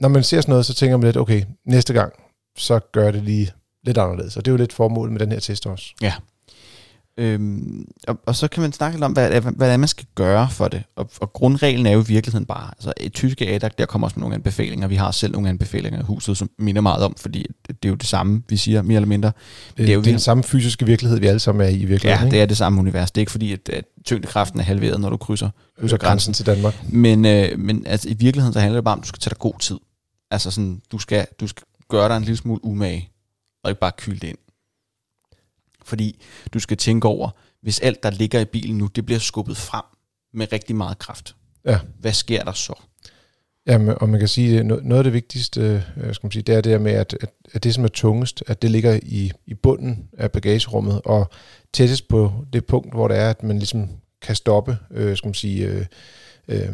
når 0.00 0.08
man 0.08 0.22
ser 0.22 0.40
sådan 0.40 0.52
noget, 0.52 0.66
så 0.66 0.74
tænker 0.74 0.96
man 0.96 1.04
lidt, 1.04 1.16
okay, 1.16 1.42
næste 1.66 1.92
gang, 1.92 2.12
så 2.56 2.80
gør 2.92 3.10
det 3.10 3.22
lige 3.22 3.52
lidt 3.84 3.98
anderledes. 3.98 4.36
Og 4.36 4.44
det 4.44 4.50
er 4.50 4.52
jo 4.52 4.56
lidt 4.56 4.72
formålet 4.72 5.12
med 5.12 5.20
den 5.20 5.32
her 5.32 5.40
test 5.40 5.66
også. 5.66 5.94
Ja. 6.02 6.12
Øhm, 7.18 7.84
og, 8.08 8.18
og 8.26 8.36
så 8.36 8.48
kan 8.48 8.60
man 8.60 8.72
snakke 8.72 8.96
lidt 8.96 9.04
om, 9.04 9.12
hvad, 9.12 9.40
hvad, 9.40 9.52
hvad 9.52 9.78
man 9.78 9.88
skal 9.88 10.06
gøre 10.14 10.48
for 10.50 10.68
det. 10.68 10.82
Og, 10.96 11.10
og 11.20 11.32
grundreglen 11.32 11.86
er 11.86 11.90
jo 11.90 12.00
i 12.00 12.06
virkeligheden 12.06 12.46
bare, 12.46 12.70
altså 12.76 12.92
et 12.96 13.12
tyske 13.12 13.48
ADAC, 13.48 13.72
der 13.78 13.86
kommer 13.86 14.06
også 14.06 14.14
med 14.16 14.20
nogle 14.20 14.34
anbefalinger. 14.34 14.88
Vi 14.88 14.94
har 14.94 15.10
selv 15.10 15.32
nogle 15.32 15.48
anbefalinger 15.48 16.00
i 16.00 16.02
huset, 16.02 16.36
som 16.36 16.50
minder 16.58 16.82
meget 16.82 17.04
om, 17.04 17.14
fordi 17.16 17.46
det 17.68 17.84
er 17.84 17.88
jo 17.88 17.94
det 17.94 18.06
samme, 18.06 18.42
vi 18.48 18.56
siger, 18.56 18.82
mere 18.82 18.96
eller 18.96 19.08
mindre. 19.08 19.32
Det, 19.76 19.88
er 19.88 19.94
jo 19.94 20.00
det 20.00 20.06
er 20.06 20.12
den 20.12 20.20
samme 20.20 20.42
fysiske 20.42 20.86
virkelighed, 20.86 21.18
vi 21.18 21.26
alle 21.26 21.38
sammen 21.38 21.66
er 21.66 21.70
i 21.70 21.74
i 21.74 21.84
virkeligheden. 21.84 22.20
Ja, 22.20 22.24
ikke? 22.24 22.34
det 22.34 22.42
er 22.42 22.46
det 22.46 22.56
samme 22.56 22.80
univers. 22.80 23.10
Det 23.10 23.18
er 23.18 23.22
ikke 23.22 23.32
fordi, 23.32 23.52
at, 23.52 23.68
at 23.68 23.84
tyngdekraften 24.04 24.60
er 24.60 24.64
halveret, 24.64 25.00
når 25.00 25.10
du 25.10 25.16
krydser, 25.16 25.50
krydser 25.80 25.96
grænsen. 25.96 26.08
grænsen 26.08 26.34
til 26.34 26.46
Danmark. 26.46 26.74
Men, 26.88 27.24
øh, 27.24 27.58
men 27.58 27.86
altså, 27.86 28.08
i 28.08 28.14
virkeligheden 28.14 28.52
så 28.52 28.60
handler 28.60 28.76
det 28.76 28.84
bare 28.84 28.92
om, 28.92 28.98
at 28.98 29.02
du 29.02 29.08
skal 29.08 29.20
tage 29.20 29.30
dig 29.30 29.38
god 29.38 29.58
tid. 29.60 29.78
Altså 30.30 30.50
sådan, 30.50 30.80
du 30.92 30.98
skal, 30.98 31.26
du 31.40 31.46
skal 31.46 31.62
gøre 31.88 32.08
dig 32.08 32.16
en 32.16 32.22
lille 32.22 32.36
smule 32.36 32.64
umage, 32.64 33.10
og 33.64 33.70
ikke 33.70 33.80
bare 33.80 33.92
kylde 33.98 34.20
det 34.20 34.28
ind. 34.28 34.38
Fordi 35.88 36.22
du 36.54 36.58
skal 36.58 36.76
tænke 36.76 37.08
over, 37.08 37.30
hvis 37.62 37.80
alt, 37.80 38.02
der 38.02 38.10
ligger 38.10 38.40
i 38.40 38.44
bilen 38.44 38.78
nu, 38.78 38.86
det 38.86 39.06
bliver 39.06 39.18
skubbet 39.18 39.56
frem 39.56 39.84
med 40.34 40.52
rigtig 40.52 40.76
meget 40.76 40.98
kraft. 40.98 41.36
Ja. 41.64 41.78
Hvad 41.98 42.12
sker 42.12 42.44
der 42.44 42.52
så? 42.52 42.74
Ja, 43.66 43.92
og 43.92 44.08
man 44.08 44.18
kan 44.18 44.28
sige, 44.28 44.58
at 44.58 44.66
noget 44.66 44.92
af 44.92 45.04
det 45.04 45.12
vigtigste, 45.12 45.84
øh, 45.96 46.14
skal 46.14 46.26
man 46.26 46.32
sige, 46.32 46.42
det 46.42 46.54
er 46.54 46.60
det 46.60 46.80
med, 46.80 46.92
at, 46.92 47.16
at 47.52 47.64
det, 47.64 47.74
som 47.74 47.84
er 47.84 47.88
tungest, 47.88 48.44
at 48.46 48.62
det 48.62 48.70
ligger 48.70 49.00
i, 49.02 49.32
i 49.46 49.54
bunden 49.54 50.08
af 50.18 50.32
bagagerummet, 50.32 51.00
og 51.04 51.30
tættest 51.72 52.08
på 52.08 52.32
det 52.52 52.66
punkt, 52.66 52.94
hvor 52.94 53.08
det 53.08 53.16
er, 53.16 53.30
at 53.30 53.42
man 53.42 53.58
ligesom 53.58 53.88
kan 54.22 54.36
stoppe, 54.36 54.78
øh, 54.90 55.16
skal 55.16 55.28
man 55.28 55.34
sige, 55.34 55.66
øh, 55.66 55.86
øh, 56.48 56.68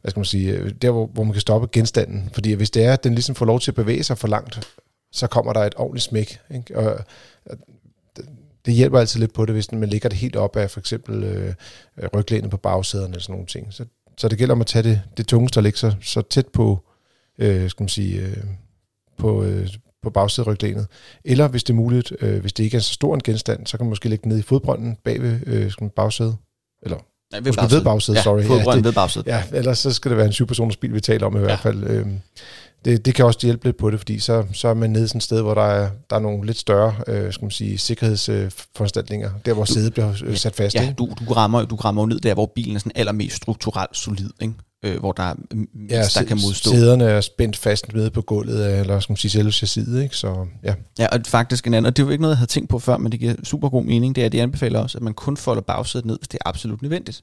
hvad 0.00 0.10
skal 0.10 0.18
man 0.18 0.24
sige, 0.24 0.52
øh, 0.52 0.72
der 0.82 0.90
hvor, 0.90 1.06
hvor 1.06 1.24
man 1.24 1.32
kan 1.32 1.40
stoppe 1.40 1.68
genstanden. 1.72 2.30
Fordi 2.32 2.52
hvis 2.52 2.70
det 2.70 2.84
er, 2.84 2.92
at 2.92 3.04
den 3.04 3.14
ligesom 3.14 3.34
får 3.34 3.46
lov 3.46 3.60
til 3.60 3.70
at 3.70 3.74
bevæge 3.74 4.02
sig 4.02 4.18
for 4.18 4.28
langt, 4.28 4.76
så 5.12 5.26
kommer 5.26 5.52
der 5.52 5.60
et 5.60 5.74
ordentligt 5.76 6.04
smæk. 6.04 6.38
Ikke? 6.54 6.78
Og 6.78 7.04
det 8.66 8.74
hjælper 8.74 8.98
altid 8.98 9.20
lidt 9.20 9.32
på 9.32 9.46
det, 9.46 9.54
hvis 9.54 9.72
man 9.72 9.88
ligger 9.88 10.08
det 10.08 10.18
helt 10.18 10.36
op 10.36 10.56
af 10.56 10.70
for 10.70 10.80
eksempel 10.80 11.24
øh, 11.24 11.54
ryglænet 12.14 12.50
på 12.50 12.56
bagsæderne 12.56 13.10
eller 13.10 13.22
sådan 13.22 13.32
nogle 13.32 13.46
ting. 13.46 13.72
Så, 13.72 13.84
så 14.16 14.28
det 14.28 14.38
gælder 14.38 14.54
om 14.54 14.60
at 14.60 14.66
tage 14.66 14.82
det, 14.82 15.00
det 15.16 15.26
tungeste 15.26 15.58
og 15.58 15.62
lægge 15.62 15.78
sig 15.78 15.96
så 16.02 16.22
tæt 16.22 16.46
på, 16.46 16.84
øh, 17.38 17.70
skal 17.70 17.82
man 17.82 17.88
sige, 17.88 18.20
øh, 18.20 18.36
på, 19.18 19.44
øh, 19.44 19.68
på 20.02 20.10
bagsæderyglænet. 20.10 20.86
Eller 21.24 21.48
hvis 21.48 21.64
det 21.64 21.72
er 21.72 21.76
muligt, 21.76 22.12
øh, 22.20 22.40
hvis 22.40 22.52
det 22.52 22.64
ikke 22.64 22.76
er 22.76 22.80
så 22.80 22.92
stor 22.92 23.14
en 23.14 23.22
genstand, 23.22 23.66
så 23.66 23.76
kan 23.76 23.84
man 23.86 23.90
måske 23.90 24.08
lægge 24.08 24.28
ned 24.28 24.38
i 24.38 24.42
fodbrønden 24.42 24.96
bag 25.04 25.22
ved 25.22 25.40
øh, 25.46 25.90
bagsædet. 25.96 26.36
Eller 26.82 26.96
Nej, 27.32 27.40
ved 27.40 27.52
bagsædet. 27.52 27.72
Ved 27.72 27.84
bagsædet, 27.84 28.16
ja, 28.16 28.22
sorry. 28.22 28.42
Fodbrønden 28.42 28.70
ja, 28.70 28.76
det, 28.76 28.84
ved 28.84 28.92
bagsædet. 28.92 29.26
Ja, 29.26 29.42
ellers 29.52 29.78
så 29.78 29.92
skal 29.92 30.10
det 30.10 30.18
være 30.18 30.26
en 30.26 30.32
syvpersoners 30.32 30.76
bil, 30.76 30.94
vi 30.94 31.00
taler 31.00 31.26
om 31.26 31.36
i 31.36 31.38
ja. 31.38 31.44
hvert 31.44 31.58
fald. 31.58 31.84
Øh, 31.84 32.06
det, 32.84 33.04
det 33.04 33.14
kan 33.14 33.24
også 33.24 33.38
hjælpe 33.42 33.64
lidt 33.64 33.76
på 33.76 33.90
det, 33.90 34.00
fordi 34.00 34.18
så, 34.18 34.44
så 34.52 34.68
er 34.68 34.74
man 34.74 34.90
nede 34.90 35.08
sådan 35.08 35.18
et 35.18 35.22
sted, 35.22 35.42
hvor 35.42 35.54
der 35.54 35.62
er, 35.62 35.90
der 36.10 36.16
er 36.16 36.20
nogle 36.20 36.46
lidt 36.46 36.58
større 36.58 36.94
øh, 37.06 37.32
skal 37.32 37.44
man 37.44 37.50
sige, 37.50 37.78
sikkerhedsforanstaltninger, 37.78 39.30
øh, 39.34 39.40
der 39.46 39.52
hvor 39.52 39.64
sædet 39.64 39.92
bliver 39.92 40.12
øh, 40.24 40.36
sat 40.36 40.54
fast. 40.54 40.74
Ja, 40.74 40.82
ikke? 40.82 40.94
Du, 40.94 41.08
du, 41.28 41.32
rammer, 41.32 41.64
du 41.64 41.76
rammer 41.76 42.06
ned 42.06 42.20
der, 42.20 42.34
hvor 42.34 42.52
bilen 42.54 42.76
er 42.76 42.80
sådan 42.80 42.92
allermest 42.94 43.36
strukturelt 43.36 43.96
solid, 43.96 44.30
ikke? 44.40 44.54
Øh, 44.82 44.98
hvor 44.98 45.12
der, 45.12 45.34
ja, 45.90 46.02
der 46.14 46.24
kan 46.28 46.38
modstå. 46.46 46.70
sæderne 46.70 47.04
er 47.04 47.20
spændt 47.20 47.56
fast 47.56 47.92
nede 47.92 48.10
på 48.10 48.22
gulvet, 48.22 48.80
eller 48.80 49.00
skal 49.00 49.12
man 49.12 49.16
sige 49.16 49.30
selve 49.30 49.52
chassiset, 49.52 50.02
ikke? 50.02 50.16
Så, 50.16 50.46
ja. 50.62 50.74
ja, 50.98 51.06
og 51.06 51.20
faktisk 51.26 51.66
en 51.66 51.74
anden, 51.74 51.86
og 51.86 51.96
det 51.96 52.02
er 52.02 52.06
jo 52.06 52.10
ikke 52.10 52.22
noget, 52.22 52.32
jeg 52.32 52.38
havde 52.38 52.50
tænkt 52.50 52.70
på 52.70 52.78
før, 52.78 52.96
men 52.96 53.12
det 53.12 53.20
giver 53.20 53.34
super 53.44 53.68
god 53.68 53.84
mening, 53.84 54.16
det 54.16 54.22
er, 54.22 54.26
at 54.26 54.32
de 54.32 54.42
anbefaler 54.42 54.80
også, 54.80 54.98
at 54.98 55.02
man 55.02 55.14
kun 55.14 55.36
folder 55.36 55.62
bagsædet 55.62 56.06
ned, 56.06 56.18
hvis 56.18 56.28
det 56.28 56.38
er 56.44 56.48
absolut 56.48 56.82
nødvendigt. 56.82 57.22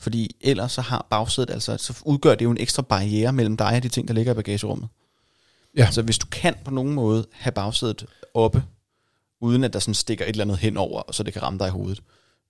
Fordi 0.00 0.36
ellers 0.40 0.72
så 0.72 0.80
har 0.80 1.06
bagsædet, 1.10 1.50
altså, 1.50 1.76
så 1.76 1.92
udgør 2.04 2.34
det 2.34 2.44
jo 2.44 2.50
en 2.50 2.60
ekstra 2.60 2.82
barriere 2.82 3.32
mellem 3.32 3.56
dig 3.56 3.76
og 3.76 3.82
de 3.82 3.88
ting, 3.88 4.08
der 4.08 4.14
ligger 4.14 4.32
i 4.32 4.34
bagagerummet. 4.34 4.88
Ja. 5.78 5.84
Altså 5.84 6.02
hvis 6.02 6.18
du 6.18 6.26
kan 6.26 6.54
på 6.64 6.70
nogen 6.70 6.94
måde 6.94 7.26
have 7.32 7.52
bagsædet 7.52 8.06
oppe, 8.34 8.62
uden 9.40 9.64
at 9.64 9.72
der 9.72 9.78
sådan 9.78 9.94
stikker 9.94 10.24
et 10.24 10.28
eller 10.28 10.44
andet 10.44 10.58
henover, 10.58 11.02
så 11.12 11.22
det 11.22 11.32
kan 11.32 11.42
ramme 11.42 11.58
dig 11.58 11.66
i 11.66 11.70
hovedet, 11.70 12.02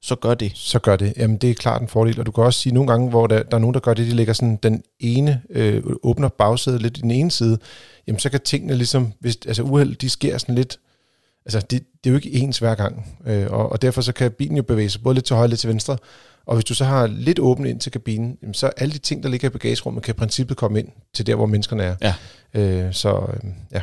så 0.02 0.14
gør 0.14 0.34
det. 0.34 0.52
Så 0.54 0.78
gør 0.78 0.96
det. 0.96 1.12
Jamen 1.16 1.36
det 1.36 1.50
er 1.50 1.54
klart 1.54 1.82
en 1.82 1.88
fordel, 1.88 2.20
og 2.20 2.26
du 2.26 2.30
kan 2.30 2.44
også 2.44 2.60
sige 2.60 2.74
nogle 2.74 2.90
gange, 2.90 3.10
hvor 3.10 3.26
der, 3.26 3.42
der 3.42 3.56
er 3.56 3.60
nogen, 3.60 3.74
der 3.74 3.80
gør 3.80 3.94
det, 3.94 4.06
de 4.06 4.14
lægger 4.14 4.32
sådan 4.32 4.58
den 4.62 4.82
ene, 5.00 5.42
øh, 5.50 5.82
åbner 6.02 6.28
bagsædet 6.28 6.82
lidt 6.82 6.98
i 6.98 7.00
den 7.00 7.10
ene 7.10 7.30
side, 7.30 7.58
jamen 8.06 8.18
så 8.18 8.30
kan 8.30 8.40
tingene 8.40 8.74
ligesom, 8.74 9.12
hvis, 9.20 9.38
altså 9.46 9.62
uheld, 9.62 9.96
de 9.96 10.10
sker 10.10 10.38
sådan 10.38 10.54
lidt, 10.54 10.78
altså 11.46 11.60
det, 11.60 11.84
det 12.04 12.10
er 12.10 12.12
jo 12.12 12.16
ikke 12.16 12.32
ens 12.32 12.58
hver 12.58 12.74
gang, 12.74 13.18
øh, 13.26 13.46
og, 13.50 13.72
og 13.72 13.82
derfor 13.82 14.00
så 14.00 14.12
kan 14.12 14.32
bilen 14.32 14.56
jo 14.56 14.62
bevæge 14.62 14.90
sig 14.90 15.02
både 15.02 15.14
lidt 15.14 15.24
til 15.24 15.36
højre 15.36 15.44
og 15.44 15.48
lidt 15.48 15.60
til 15.60 15.68
venstre, 15.68 15.96
og 16.48 16.54
hvis 16.54 16.64
du 16.64 16.74
så 16.74 16.84
har 16.84 17.06
lidt 17.06 17.38
åbent 17.38 17.68
ind 17.68 17.80
til 17.80 17.92
kabinen, 17.92 18.38
jamen 18.42 18.54
så 18.54 18.66
alle 18.66 18.92
de 18.92 18.98
ting, 18.98 19.22
der 19.22 19.28
ligger 19.28 19.48
i 19.48 19.50
bagagerummet, 19.50 20.02
kan 20.02 20.14
i 20.14 20.18
princippet 20.18 20.56
komme 20.56 20.78
ind 20.78 20.88
til 21.14 21.26
der, 21.26 21.34
hvor 21.34 21.46
menneskerne 21.46 21.82
er. 21.82 21.94
Ja. 22.02 22.14
Øh, 22.54 22.92
så 22.92 23.10
øh, 23.34 23.50
ja. 23.72 23.80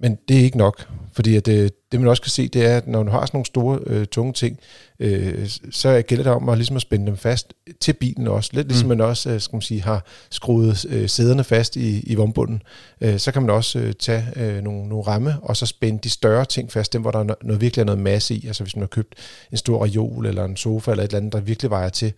Men 0.00 0.18
det 0.28 0.36
er 0.36 0.40
ikke 0.40 0.58
nok, 0.58 0.88
fordi 1.12 1.36
at 1.36 1.46
det, 1.46 1.72
det 1.92 2.00
man 2.00 2.08
også 2.08 2.22
kan 2.22 2.30
se, 2.30 2.48
det 2.48 2.66
er, 2.66 2.76
at 2.76 2.86
når 2.86 3.02
du 3.02 3.10
har 3.10 3.26
sådan 3.26 3.36
nogle 3.36 3.46
store, 3.46 3.78
øh, 3.86 4.06
tunge 4.06 4.32
ting, 4.32 4.58
øh, 4.98 5.48
så 5.70 6.02
gælder 6.06 6.24
det 6.24 6.32
om 6.32 6.48
at, 6.48 6.58
ligesom 6.58 6.76
at 6.76 6.82
spænde 6.82 7.06
dem 7.06 7.16
fast 7.16 7.54
til 7.80 7.92
bilen 7.92 8.26
også. 8.26 8.50
Lidt 8.52 8.68
ligesom 8.68 8.86
mm. 8.86 8.88
man 8.88 9.00
også 9.00 9.30
øh, 9.30 9.40
skal 9.40 9.56
man 9.56 9.62
sige, 9.62 9.82
har 9.82 10.04
skruet 10.30 10.86
øh, 10.88 11.08
sæderne 11.08 11.44
fast 11.44 11.76
i, 11.76 12.00
i 12.00 12.14
vognbunden. 12.14 12.62
Øh, 13.00 13.18
så 13.18 13.32
kan 13.32 13.42
man 13.42 13.50
også 13.50 13.78
øh, 13.78 13.92
tage 13.92 14.24
øh, 14.36 14.62
nogle, 14.62 14.88
nogle 14.88 15.04
ramme, 15.06 15.36
og 15.42 15.56
så 15.56 15.66
spænde 15.66 15.98
de 16.02 16.10
større 16.10 16.44
ting 16.44 16.72
fast, 16.72 16.92
dem 16.92 17.02
hvor 17.02 17.10
der 17.10 17.18
er 17.18 17.24
noget, 17.24 17.42
noget, 17.42 17.60
virkelig 17.60 17.80
er 17.80 17.86
noget 17.86 18.00
masse 18.00 18.34
i. 18.34 18.46
Altså 18.46 18.62
hvis 18.62 18.76
man 18.76 18.82
har 18.82 18.88
købt 18.88 19.14
en 19.50 19.56
stor 19.56 19.84
reol 19.84 20.26
eller 20.26 20.44
en 20.44 20.56
sofa 20.56 20.90
eller 20.90 21.04
et 21.04 21.08
eller 21.08 21.18
andet, 21.18 21.32
der 21.32 21.40
virkelig 21.40 21.70
vejer 21.70 21.88
til, 21.88 22.12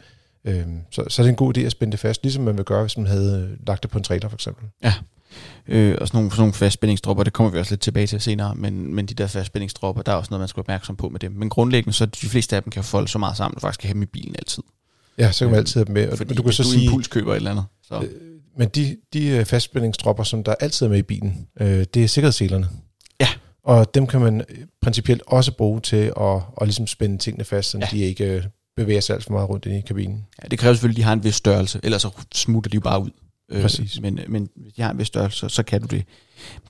øh, 0.44 0.65
så, 0.91 1.05
så 1.09 1.23
er 1.23 1.25
det 1.25 1.31
en 1.31 1.37
god 1.37 1.59
idé 1.59 1.61
at 1.61 1.73
spænde 1.73 1.93
det 1.93 2.00
fast, 2.00 2.23
ligesom 2.23 2.44
man 2.44 2.56
vil 2.56 2.65
gøre, 2.65 2.82
hvis 2.82 2.97
man 2.97 3.06
havde 3.06 3.49
øh, 3.53 3.67
lagt 3.67 3.82
det 3.82 3.91
på 3.91 3.99
en 3.99 4.05
trailer 4.05 4.29
for 4.29 4.37
eksempel. 4.37 4.65
Ja, 4.82 4.94
øh, 5.69 5.97
og 6.00 6.09
sådan 6.09 6.19
nogle, 6.19 6.31
sådan 6.31 6.41
nogle 6.41 6.53
fastspændingsdropper, 6.53 7.25
det 7.25 7.32
kommer 7.32 7.53
vi 7.53 7.59
også 7.59 7.73
lidt 7.73 7.81
tilbage 7.81 8.06
til 8.06 8.21
senere, 8.21 8.55
men, 8.55 8.94
men 8.94 9.06
de 9.06 9.15
der 9.15 9.27
fastspændingsdropper, 9.27 10.03
der 10.03 10.12
er 10.12 10.17
også 10.17 10.31
noget, 10.31 10.41
man 10.41 10.49
skal 10.49 10.56
være 10.56 10.62
opmærksom 10.62 10.97
på 10.97 11.09
med 11.09 11.21
dem. 11.21 11.32
Men 11.32 11.49
grundlæggende, 11.49 11.97
så 11.97 12.06
de 12.06 12.27
fleste 12.29 12.56
af 12.56 12.62
dem 12.62 12.71
kan 12.71 12.85
folde 12.85 13.09
så 13.09 13.19
meget 13.19 13.37
sammen, 13.37 13.56
at 13.56 13.62
du 13.62 13.67
faktisk 13.67 13.81
kan 13.81 13.88
have 13.88 13.94
dem 13.94 14.03
i 14.03 14.06
bilen 14.06 14.35
altid. 14.38 14.62
Ja, 15.19 15.32
så 15.32 15.44
kan 15.44 15.50
man 15.50 15.59
altid 15.59 15.81
have 15.81 15.85
dem 15.85 15.94
med. 15.94 16.17
Fordi 16.17 16.35
du 16.35 16.43
kan 16.43 16.53
så 16.53 16.62
du 16.62 16.69
sige, 16.69 16.85
impulskøber 16.85 17.32
et 17.32 17.37
eller 17.37 17.50
andet. 17.50 17.65
Så. 17.82 18.00
Øh, 18.00 18.09
men 18.59 18.69
de, 18.69 18.97
de 19.12 19.29
øh, 19.29 19.44
fastspændingsdropper, 19.44 20.25
som 20.25 20.44
der 20.44 20.55
altid 20.61 20.87
er 20.87 20.91
med 20.91 20.99
i 20.99 21.03
bilen, 21.03 21.47
øh, 21.61 21.85
det 21.94 22.05
er 22.05 22.09
sikkerhedsselerne. 22.09 22.69
Ja. 23.21 23.29
Og 23.65 23.94
dem 23.94 24.06
kan 24.06 24.21
man 24.21 24.44
principielt 24.82 25.23
også 25.27 25.53
bruge 25.53 25.81
til 25.81 26.12
at, 26.21 26.37
at 26.61 26.67
ligesom 26.67 26.87
spænde 26.87 27.19
tingene 27.19 27.44
fast, 27.44 27.71
så 27.71 27.79
ja. 27.79 27.87
de 27.91 27.99
ikke 27.99 28.25
øh, 28.25 28.43
bevæger 28.77 29.00
sig 29.00 29.17
alt 29.17 29.25
for 29.25 29.32
meget 29.32 29.49
rundt 29.49 29.67
i 29.67 29.81
kabinen. 29.81 30.27
Ja, 30.43 30.49
det 30.49 30.59
kræver 30.59 30.75
selvfølgelig, 30.75 30.97
at 30.97 31.03
de 31.03 31.06
har 31.06 31.12
en 31.12 31.25
vis 31.25 31.35
størrelse, 31.35 31.81
ellers 31.82 32.03
så 32.03 32.11
smutter 32.35 32.71
de 32.71 32.75
jo 32.75 32.81
bare 32.81 33.03
ud. 33.03 33.11
Øh, 33.50 33.62
Præcis. 33.62 34.00
men, 34.00 34.20
men 34.29 34.49
hvis 34.56 34.73
de 34.73 34.82
har 34.82 34.91
en 34.91 34.99
vis 34.99 35.06
størrelse, 35.06 35.49
så, 35.49 35.62
kan 35.62 35.81
du 35.81 35.87
det. 35.87 36.05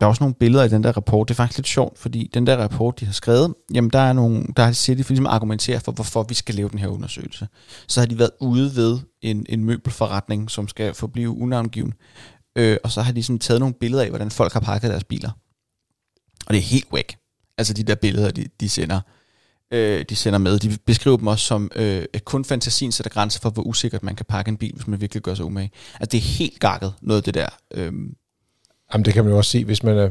Der 0.01 0.07
er 0.07 0.09
også 0.09 0.23
nogle 0.25 0.35
billeder 0.35 0.65
i 0.65 0.69
den 0.69 0.85
der 0.85 0.93
rapport. 0.93 1.29
Det 1.29 1.35
er 1.35 1.37
faktisk 1.37 1.59
lidt 1.59 1.69
sjovt, 1.69 1.99
fordi 1.99 2.31
den 2.35 2.47
der 2.47 2.57
rapport, 2.57 3.01
de 3.01 3.07
har 3.07 3.13
skrevet, 3.13 3.55
jamen 3.75 3.91
der 3.91 3.99
er 3.99 4.13
nogle, 4.13 4.47
der 4.57 4.73
siger 4.73 4.97
de 4.97 5.05
for 5.05 5.13
ligesom 5.13 5.27
argumentere 5.27 5.81
for, 5.81 5.93
hvorfor 5.93 6.23
vi 6.23 6.35
skal 6.35 6.55
lave 6.55 6.69
den 6.69 6.79
her 6.79 6.89
undersøgelse. 6.89 7.49
Så 7.89 8.01
har 8.01 8.07
de 8.07 8.19
været 8.19 8.31
ude 8.41 8.77
ved 8.77 8.99
en, 9.23 9.47
en 9.49 9.65
møbelforretning, 9.65 10.51
som 10.51 10.69
skal 10.69 10.95
forblive 10.95 11.31
unavngiven. 11.31 11.93
Øh, 12.57 12.77
og 12.85 12.91
så 12.91 13.03
har 13.03 13.13
de 13.13 13.23
sådan 13.23 13.39
taget 13.39 13.61
nogle 13.61 13.75
billeder 13.81 14.03
af, 14.03 14.09
hvordan 14.09 14.31
folk 14.31 14.53
har 14.53 14.61
pakket 14.61 14.91
deres 14.91 15.05
biler. 15.05 15.31
Og 16.47 16.55
det 16.55 16.59
er 16.59 16.65
helt 16.65 16.93
whack. 16.93 17.17
Altså 17.59 17.75
de 17.75 17.83
der 17.83 17.95
billeder, 17.95 18.31
de, 18.31 18.45
de 18.61 18.69
sender 18.69 19.01
øh, 19.71 20.05
de 20.09 20.17
sender 20.17 20.39
med. 20.39 20.59
De 20.59 20.79
beskriver 20.87 21.17
dem 21.17 21.27
også 21.27 21.47
som, 21.47 21.71
øh, 21.77 22.05
at 22.13 22.25
kun 22.25 22.45
fantasien 22.45 22.93
sætter 22.93 23.11
grænser 23.11 23.41
for, 23.41 23.51
hvor 23.51 23.63
usikkert 23.63 24.03
man 24.03 24.17
kan 24.17 24.27
pakke 24.29 24.49
en 24.49 24.57
bil, 24.57 24.73
hvis 24.75 24.87
man 24.87 25.01
virkelig 25.01 25.23
gør 25.23 25.35
sig 25.35 25.45
umage. 25.45 25.71
Altså 26.01 26.09
det 26.13 26.19
er 26.19 26.39
helt 26.39 26.61
gakket, 26.61 26.95
noget 27.03 27.21
af 27.21 27.25
det 27.25 27.35
der. 27.35 27.49
Øh. 27.75 27.93
Jamen 28.93 29.05
det 29.05 29.15
kan 29.15 29.25
man 29.25 29.33
jo 29.33 29.37
også 29.37 29.51
se, 29.51 29.65
hvis 29.65 29.83
man, 29.83 29.99
er, 29.99 30.09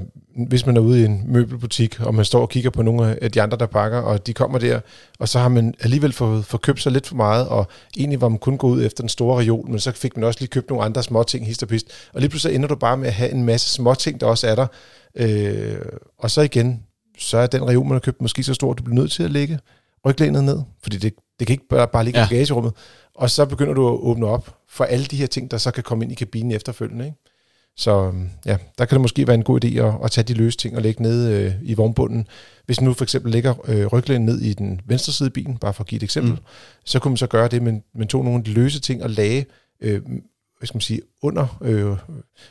hvis 0.47 0.65
man 0.65 0.77
er 0.77 0.81
ude 0.81 1.01
i 1.01 1.05
en 1.05 1.23
møbelbutik, 1.27 1.99
og 1.99 2.15
man 2.15 2.25
står 2.25 2.41
og 2.41 2.49
kigger 2.49 2.69
på 2.69 2.81
nogle 2.81 3.23
af 3.23 3.31
de 3.31 3.41
andre, 3.41 3.57
der 3.57 3.65
pakker, 3.65 3.97
og 3.97 4.27
de 4.27 4.33
kommer 4.33 4.59
der, 4.59 4.79
og 5.19 5.29
så 5.29 5.39
har 5.39 5.49
man 5.49 5.73
alligevel 5.79 6.13
fået, 6.13 6.45
fået 6.45 6.61
købt 6.61 6.81
sig 6.81 6.91
lidt 6.91 7.07
for 7.07 7.15
meget, 7.15 7.47
og 7.47 7.67
egentlig 7.97 8.21
var 8.21 8.29
man 8.29 8.39
kun 8.39 8.57
gået 8.57 8.77
ud 8.77 8.85
efter 8.85 9.03
den 9.03 9.09
store 9.09 9.43
reol, 9.43 9.69
men 9.69 9.79
så 9.79 9.91
fik 9.91 10.17
man 10.17 10.23
også 10.23 10.39
lige 10.39 10.49
købt 10.49 10.69
nogle 10.69 10.85
andre 10.85 11.03
små 11.03 11.23
ting, 11.23 11.45
hist 11.45 11.63
og 11.63 11.69
pist. 11.69 11.87
Og 12.13 12.21
lige 12.21 12.29
pludselig 12.29 12.55
ender 12.55 12.67
du 12.67 12.75
bare 12.75 12.97
med 12.97 13.07
at 13.07 13.13
have 13.13 13.31
en 13.31 13.43
masse 13.43 13.69
små 13.69 13.93
ting, 13.93 14.21
der 14.21 14.27
også 14.27 14.47
er 14.47 14.55
der. 14.55 14.67
Øh, 15.15 15.77
og 16.17 16.31
så 16.31 16.41
igen, 16.41 16.83
så 17.19 17.37
er 17.37 17.47
den 17.47 17.67
reol, 17.69 17.85
man 17.85 17.91
har 17.91 17.99
købt, 17.99 18.21
måske 18.21 18.43
så 18.43 18.53
stor, 18.53 18.71
at 18.71 18.77
du 18.77 18.83
bliver 18.83 18.95
nødt 18.95 19.11
til 19.11 19.23
at 19.23 19.31
lægge 19.31 19.59
ryglænet 20.05 20.43
ned, 20.43 20.61
fordi 20.81 20.97
det, 20.97 21.13
det 21.39 21.47
kan 21.47 21.53
ikke 21.53 21.67
bare, 21.67 21.87
bare 21.87 22.03
ligge 22.03 22.19
ja. 22.19 22.25
i 22.25 22.29
bagagerummet. 22.29 22.73
Og 23.15 23.29
så 23.29 23.45
begynder 23.45 23.73
du 23.73 23.87
at 23.87 23.93
åbne 23.93 24.25
op 24.25 24.57
for 24.69 24.83
alle 24.83 25.05
de 25.05 25.15
her 25.15 25.27
ting, 25.27 25.51
der 25.51 25.57
så 25.57 25.71
kan 25.71 25.83
komme 25.83 26.03
ind 26.03 26.11
i 26.11 26.15
kabinen 26.15 26.51
efterfølgende. 26.51 27.05
Ikke? 27.05 27.17
Så 27.77 28.05
øhm, 28.07 28.29
ja, 28.45 28.57
der 28.77 28.85
kan 28.85 28.95
det 28.95 29.01
måske 29.01 29.27
være 29.27 29.35
en 29.35 29.43
god 29.43 29.65
idé 29.65 29.77
at, 29.77 29.93
at 30.03 30.11
tage 30.11 30.25
de 30.25 30.33
løse 30.33 30.57
ting 30.57 30.75
og 30.75 30.81
lægge 30.81 31.01
ned 31.01 31.31
øh, 31.31 31.53
i 31.61 31.73
vognbunden. 31.73 32.27
Hvis 32.65 32.81
nu 32.81 32.93
for 32.93 33.05
eksempel 33.05 33.31
lægger 33.31 33.53
øh, 33.67 33.85
ryglænet 33.85 34.25
ned 34.25 34.41
i 34.41 34.53
den 34.53 34.81
venstre 34.85 35.13
side 35.13 35.27
af 35.27 35.33
bilen, 35.33 35.57
bare 35.57 35.73
for 35.73 35.83
at 35.83 35.87
give 35.87 35.97
et 35.97 36.03
eksempel, 36.03 36.31
mm. 36.31 36.39
så 36.85 36.99
kunne 36.99 37.09
man 37.09 37.17
så 37.17 37.27
gøre 37.27 37.47
det, 37.47 37.61
men 37.61 37.83
man 37.95 38.07
tog 38.07 38.23
nogle 38.23 38.37
af 38.37 38.43
de 38.43 38.51
løse 38.51 38.79
ting 38.79 39.03
og 39.03 39.09
lagde 39.09 39.45
øh, 39.81 40.01
hvad 40.59 40.67
skal 40.67 40.75
man 40.75 40.81
sige, 40.81 41.01
under, 41.21 41.57
øh, 41.61 41.97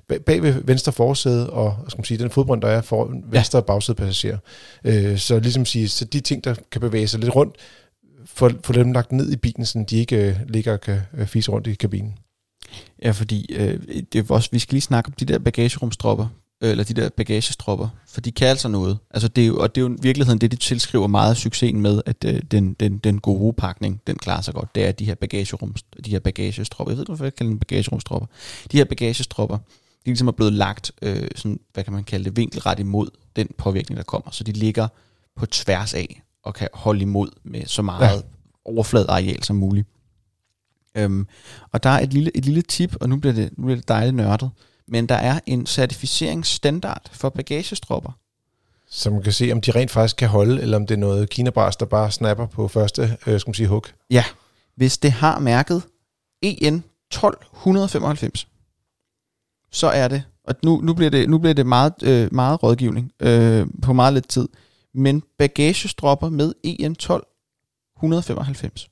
bag, 0.08 0.24
bag 0.24 0.42
ved 0.42 0.62
venstre 0.64 0.92
forsæde, 0.92 1.50
og 1.50 1.74
hvad 1.74 1.90
skal 1.90 1.98
man 1.98 2.04
sige, 2.04 2.18
den 2.18 2.30
fodbrønd, 2.30 2.62
der 2.62 2.68
er 2.68 2.80
for 2.80 3.14
venstre 3.24 3.58
ja. 3.58 3.62
bagsæde 3.62 3.96
passager. 3.96 4.38
Øh, 4.84 5.18
så 5.18 5.38
ligesom 5.38 5.64
sige, 5.64 5.88
så 5.88 6.04
de 6.04 6.20
ting, 6.20 6.44
der 6.44 6.54
kan 6.72 6.80
bevæge 6.80 7.08
sig 7.08 7.20
lidt 7.20 7.36
rundt, 7.36 7.56
få, 8.24 8.50
få 8.64 8.72
dem 8.72 8.92
lagt 8.92 9.12
ned 9.12 9.32
i 9.32 9.36
bilen, 9.36 9.66
så 9.66 9.84
de 9.90 9.96
ikke 9.96 10.28
øh, 10.28 10.36
ligger 10.48 10.72
og 10.72 10.80
kan 10.80 11.00
øh, 11.16 11.26
fise 11.26 11.50
rundt 11.50 11.66
i 11.66 11.74
kabinen. 11.74 12.14
Ja, 13.02 13.10
fordi 13.10 13.54
øh, 13.54 13.80
det 14.12 14.30
er 14.30 14.34
også, 14.34 14.48
vi 14.52 14.58
skal 14.58 14.74
lige 14.74 14.82
snakke 14.82 15.08
om 15.08 15.12
de 15.12 15.24
der 15.24 15.38
bagagerumstropper. 15.38 16.26
Øh, 16.60 16.70
eller 16.70 16.84
de 16.84 16.94
der 16.94 17.08
bagagestropper, 17.08 17.88
for 18.08 18.20
de 18.20 18.32
kan 18.32 18.48
altså 18.48 18.68
noget. 18.68 18.98
Altså 19.10 19.28
det 19.28 19.42
er 19.42 19.46
jo, 19.46 19.58
og 19.58 19.74
det 19.74 19.80
er 19.80 19.86
jo 19.86 19.94
i 19.94 19.98
virkeligheden 20.02 20.40
det, 20.40 20.50
de 20.50 20.56
tilskriver 20.56 21.06
meget 21.06 21.36
succesen 21.36 21.80
med, 21.80 22.02
at 22.06 22.24
øh, 22.24 22.42
den, 22.50 22.74
den, 22.74 22.98
den 22.98 23.20
gode 23.20 23.52
pakning, 23.52 24.00
den 24.06 24.16
klarer 24.16 24.40
sig 24.40 24.54
godt. 24.54 24.74
Det 24.74 24.84
er 24.84 24.92
de 24.92 25.04
her 25.04 25.14
bagagerums, 25.14 25.82
de 26.04 26.10
her 26.10 26.18
bagagestropper. 26.18 26.92
Jeg 26.92 26.96
ved 26.96 27.02
ikke, 27.02 27.10
hvorfor 27.10 27.24
jeg 27.24 27.34
kalder 27.34 27.50
dem 27.50 27.58
bagagerumstropper. 27.58 28.26
De 28.72 28.76
her 28.76 28.84
bagagestropper, 28.84 29.56
de 29.56 29.62
ligesom 30.04 30.28
er 30.28 30.32
blevet 30.32 30.52
lagt, 30.52 30.92
øh, 31.02 31.28
sådan, 31.36 31.60
hvad 31.72 31.84
kan 31.84 31.92
man 31.92 32.04
kalde 32.04 32.24
det, 32.24 32.36
vinkelret 32.36 32.78
imod 32.78 33.08
den 33.36 33.48
påvirkning, 33.58 33.96
der 33.96 34.04
kommer. 34.04 34.30
Så 34.30 34.44
de 34.44 34.52
ligger 34.52 34.88
på 35.36 35.46
tværs 35.46 35.94
af 35.94 36.22
og 36.42 36.54
kan 36.54 36.68
holde 36.74 37.00
imod 37.00 37.28
med 37.44 37.66
så 37.66 37.82
meget 37.82 38.16
ja. 38.16 38.20
overfladeareal 38.64 39.42
som 39.42 39.56
muligt. 39.56 39.88
Øhm, 40.94 41.26
og 41.72 41.82
der 41.82 41.90
er 41.90 42.00
et 42.00 42.12
lille, 42.12 42.36
et 42.36 42.44
lille 42.44 42.62
tip, 42.62 42.96
og 43.00 43.08
nu 43.08 43.16
bliver, 43.16 43.34
det, 43.34 43.58
nu 43.58 43.64
bliver 43.64 43.76
det 43.76 43.88
dejligt 43.88 44.16
nørdet, 44.16 44.50
men 44.88 45.06
der 45.06 45.14
er 45.14 45.40
en 45.46 45.66
certificeringsstandard 45.66 47.10
for 47.12 47.28
bagagestropper. 47.28 48.12
Så 48.90 49.10
man 49.10 49.22
kan 49.22 49.32
se, 49.32 49.52
om 49.52 49.60
de 49.60 49.70
rent 49.70 49.90
faktisk 49.90 50.16
kan 50.16 50.28
holde, 50.28 50.62
eller 50.62 50.76
om 50.76 50.86
det 50.86 50.94
er 50.94 50.98
noget 50.98 51.30
kinabras, 51.30 51.76
der 51.76 51.86
bare 51.86 52.10
snapper 52.10 52.46
på 52.46 52.68
første, 52.68 53.16
øh, 53.26 53.40
skal 53.40 53.48
man 53.48 53.54
sige, 53.54 53.66
hook. 53.66 53.94
Ja, 54.10 54.24
hvis 54.76 54.98
det 54.98 55.12
har 55.12 55.38
mærket 55.38 55.82
EN 56.42 56.84
1295, 57.10 58.48
så 59.70 59.86
er 59.86 60.08
det, 60.08 60.22
og 60.44 60.54
nu, 60.62 60.80
nu 60.80 60.94
bliver 60.94 61.10
det, 61.10 61.30
nu 61.30 61.38
bliver 61.38 61.54
det 61.54 61.66
meget, 61.66 61.92
øh, 62.02 62.34
meget 62.34 62.62
rådgivning 62.62 63.12
øh, 63.20 63.66
på 63.82 63.92
meget 63.92 64.14
lidt 64.14 64.28
tid, 64.28 64.48
men 64.94 65.22
bagagestropper 65.38 66.28
med 66.28 66.52
EN 66.64 66.92
1295, 66.92 68.90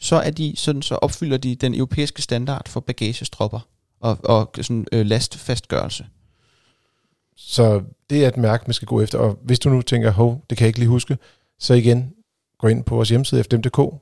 så 0.00 0.16
er 0.16 0.30
de 0.30 0.54
sådan, 0.56 0.82
så 0.82 0.94
opfylder 0.94 1.36
de 1.36 1.54
den 1.54 1.74
europæiske 1.74 2.22
standard 2.22 2.68
for 2.68 2.80
bagagestropper 2.80 3.60
og, 4.04 4.18
og 4.24 4.50
sådan, 4.56 4.86
øh, 4.92 5.06
lastfastgørelse. 5.06 6.06
Så 7.36 7.82
det 8.10 8.24
er 8.24 8.28
et 8.28 8.36
mærke, 8.36 8.64
man 8.66 8.74
skal 8.74 8.88
gå 8.88 9.00
efter. 9.00 9.18
Og 9.18 9.38
hvis 9.42 9.58
du 9.58 9.68
nu 9.68 9.82
tænker, 9.82 10.10
hov, 10.10 10.44
det 10.50 10.58
kan 10.58 10.64
jeg 10.64 10.68
ikke 10.68 10.78
lige 10.78 10.88
huske, 10.88 11.18
så 11.58 11.74
igen, 11.74 12.12
gå 12.58 12.68
ind 12.68 12.84
på 12.84 12.94
vores 12.94 13.08
hjemmeside 13.08 13.44
fdm.dk, 13.44 13.94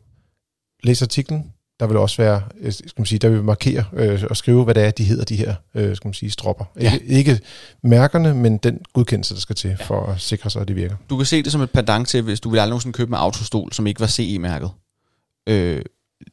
læs 0.83 1.03
artiklen. 1.03 1.53
Der 1.81 1.87
vil 1.87 1.97
også 1.97 2.23
være, 2.23 2.43
øh, 2.59 2.73
skal 2.73 2.93
man 2.97 3.07
sige, 3.07 3.19
der 3.19 3.29
vil 3.29 3.45
markere 3.45 3.85
øh, 3.93 4.23
og 4.31 4.37
skrive, 4.37 4.65
hvad 4.65 4.75
det 4.75 4.83
er, 4.83 4.91
de 4.91 5.05
hedder, 5.05 5.25
de 5.25 5.37
her, 5.37 5.55
øh, 5.75 5.97
skal 5.97 6.09
man 6.09 6.15
sige, 6.15 6.31
stropper. 6.31 6.65
Ja. 6.81 6.93
Ikke, 6.93 7.07
ikke 7.07 7.41
mærkerne, 7.83 8.35
men 8.35 8.59
den 8.59 8.81
godkendelse, 8.93 9.35
der 9.35 9.41
skal 9.41 9.57
til 9.57 9.77
ja. 9.81 9.85
for 9.85 10.07
at 10.07 10.21
sikre 10.21 10.51
sig, 10.51 10.63
at 10.63 10.69
det 10.69 10.77
virker. 10.77 10.97
Du 11.11 11.17
kan 11.17 11.27
se 11.27 11.43
det 11.43 11.53
som 11.53 11.61
et 11.61 11.71
pendant 11.71 12.09
til, 12.09 12.23
hvis 12.23 12.41
du 12.41 12.51
vil 12.51 12.59
aldrig 12.59 12.71
nogensinde 12.71 12.97
købe 12.97 13.09
en 13.09 13.15
autostol, 13.15 13.73
som 13.73 13.87
ikke 13.87 14.01
var 14.01 14.07
CE-mærket. 14.07 14.71
Øh, 15.49 15.83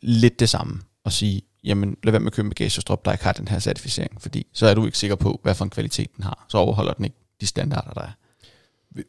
lidt 0.01 0.39
det 0.39 0.49
samme. 0.49 0.81
Og 1.05 1.11
sige, 1.11 1.41
jamen 1.63 1.97
lad 2.03 2.11
være 2.11 2.19
med 2.19 2.27
at 2.27 2.33
købe 2.33 2.45
en 2.45 2.49
bagagestrop, 2.49 3.05
der 3.05 3.11
ikke 3.11 3.23
har 3.23 3.31
den 3.31 3.47
her 3.47 3.59
certificering, 3.59 4.21
fordi 4.21 4.47
så 4.53 4.67
er 4.67 4.73
du 4.73 4.85
ikke 4.85 4.97
sikker 4.97 5.15
på, 5.15 5.39
hvad 5.43 5.55
for 5.55 5.65
en 5.65 5.69
kvalitet 5.69 6.15
den 6.15 6.23
har. 6.23 6.45
Så 6.49 6.57
overholder 6.57 6.93
den 6.93 7.05
ikke 7.05 7.17
de 7.41 7.47
standarder, 7.47 7.91
der 7.91 8.01
er. 8.01 8.11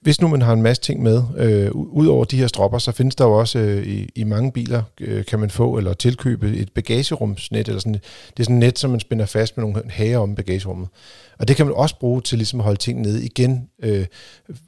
Hvis 0.02 0.20
nu 0.20 0.28
man 0.28 0.42
har 0.42 0.52
en 0.52 0.62
masse 0.62 0.82
ting 0.82 1.02
med, 1.02 1.22
øh, 1.36 1.70
ud 1.72 2.06
over 2.06 2.24
de 2.24 2.36
her 2.36 2.46
stropper, 2.46 2.78
så 2.78 2.92
findes 2.92 3.14
der 3.14 3.24
jo 3.24 3.32
også 3.32 3.58
øh, 3.58 3.86
i, 3.86 4.08
i 4.14 4.24
mange 4.24 4.52
biler, 4.52 4.82
øh, 5.00 5.24
kan 5.24 5.38
man 5.38 5.50
få 5.50 5.76
eller 5.76 5.92
tilkøbe 5.92 6.56
et 6.56 6.72
bagagerumsnet, 6.72 7.68
eller 7.68 7.80
sådan, 7.80 7.92
det 7.92 8.40
er 8.40 8.42
sådan 8.42 8.56
et 8.56 8.60
net, 8.60 8.78
som 8.78 8.90
man 8.90 9.00
spænder 9.00 9.26
fast 9.26 9.56
med 9.56 9.64
nogle 9.64 9.82
hager 9.90 10.18
om 10.18 10.34
bagagerummet. 10.34 10.88
Og 11.38 11.48
det 11.48 11.56
kan 11.56 11.66
man 11.66 11.74
også 11.74 11.98
bruge 11.98 12.20
til 12.20 12.38
ligesom 12.38 12.60
at 12.60 12.64
holde 12.64 12.78
tingene 12.78 13.08
nede 13.08 13.24
igen, 13.24 13.68
øh, 13.82 14.06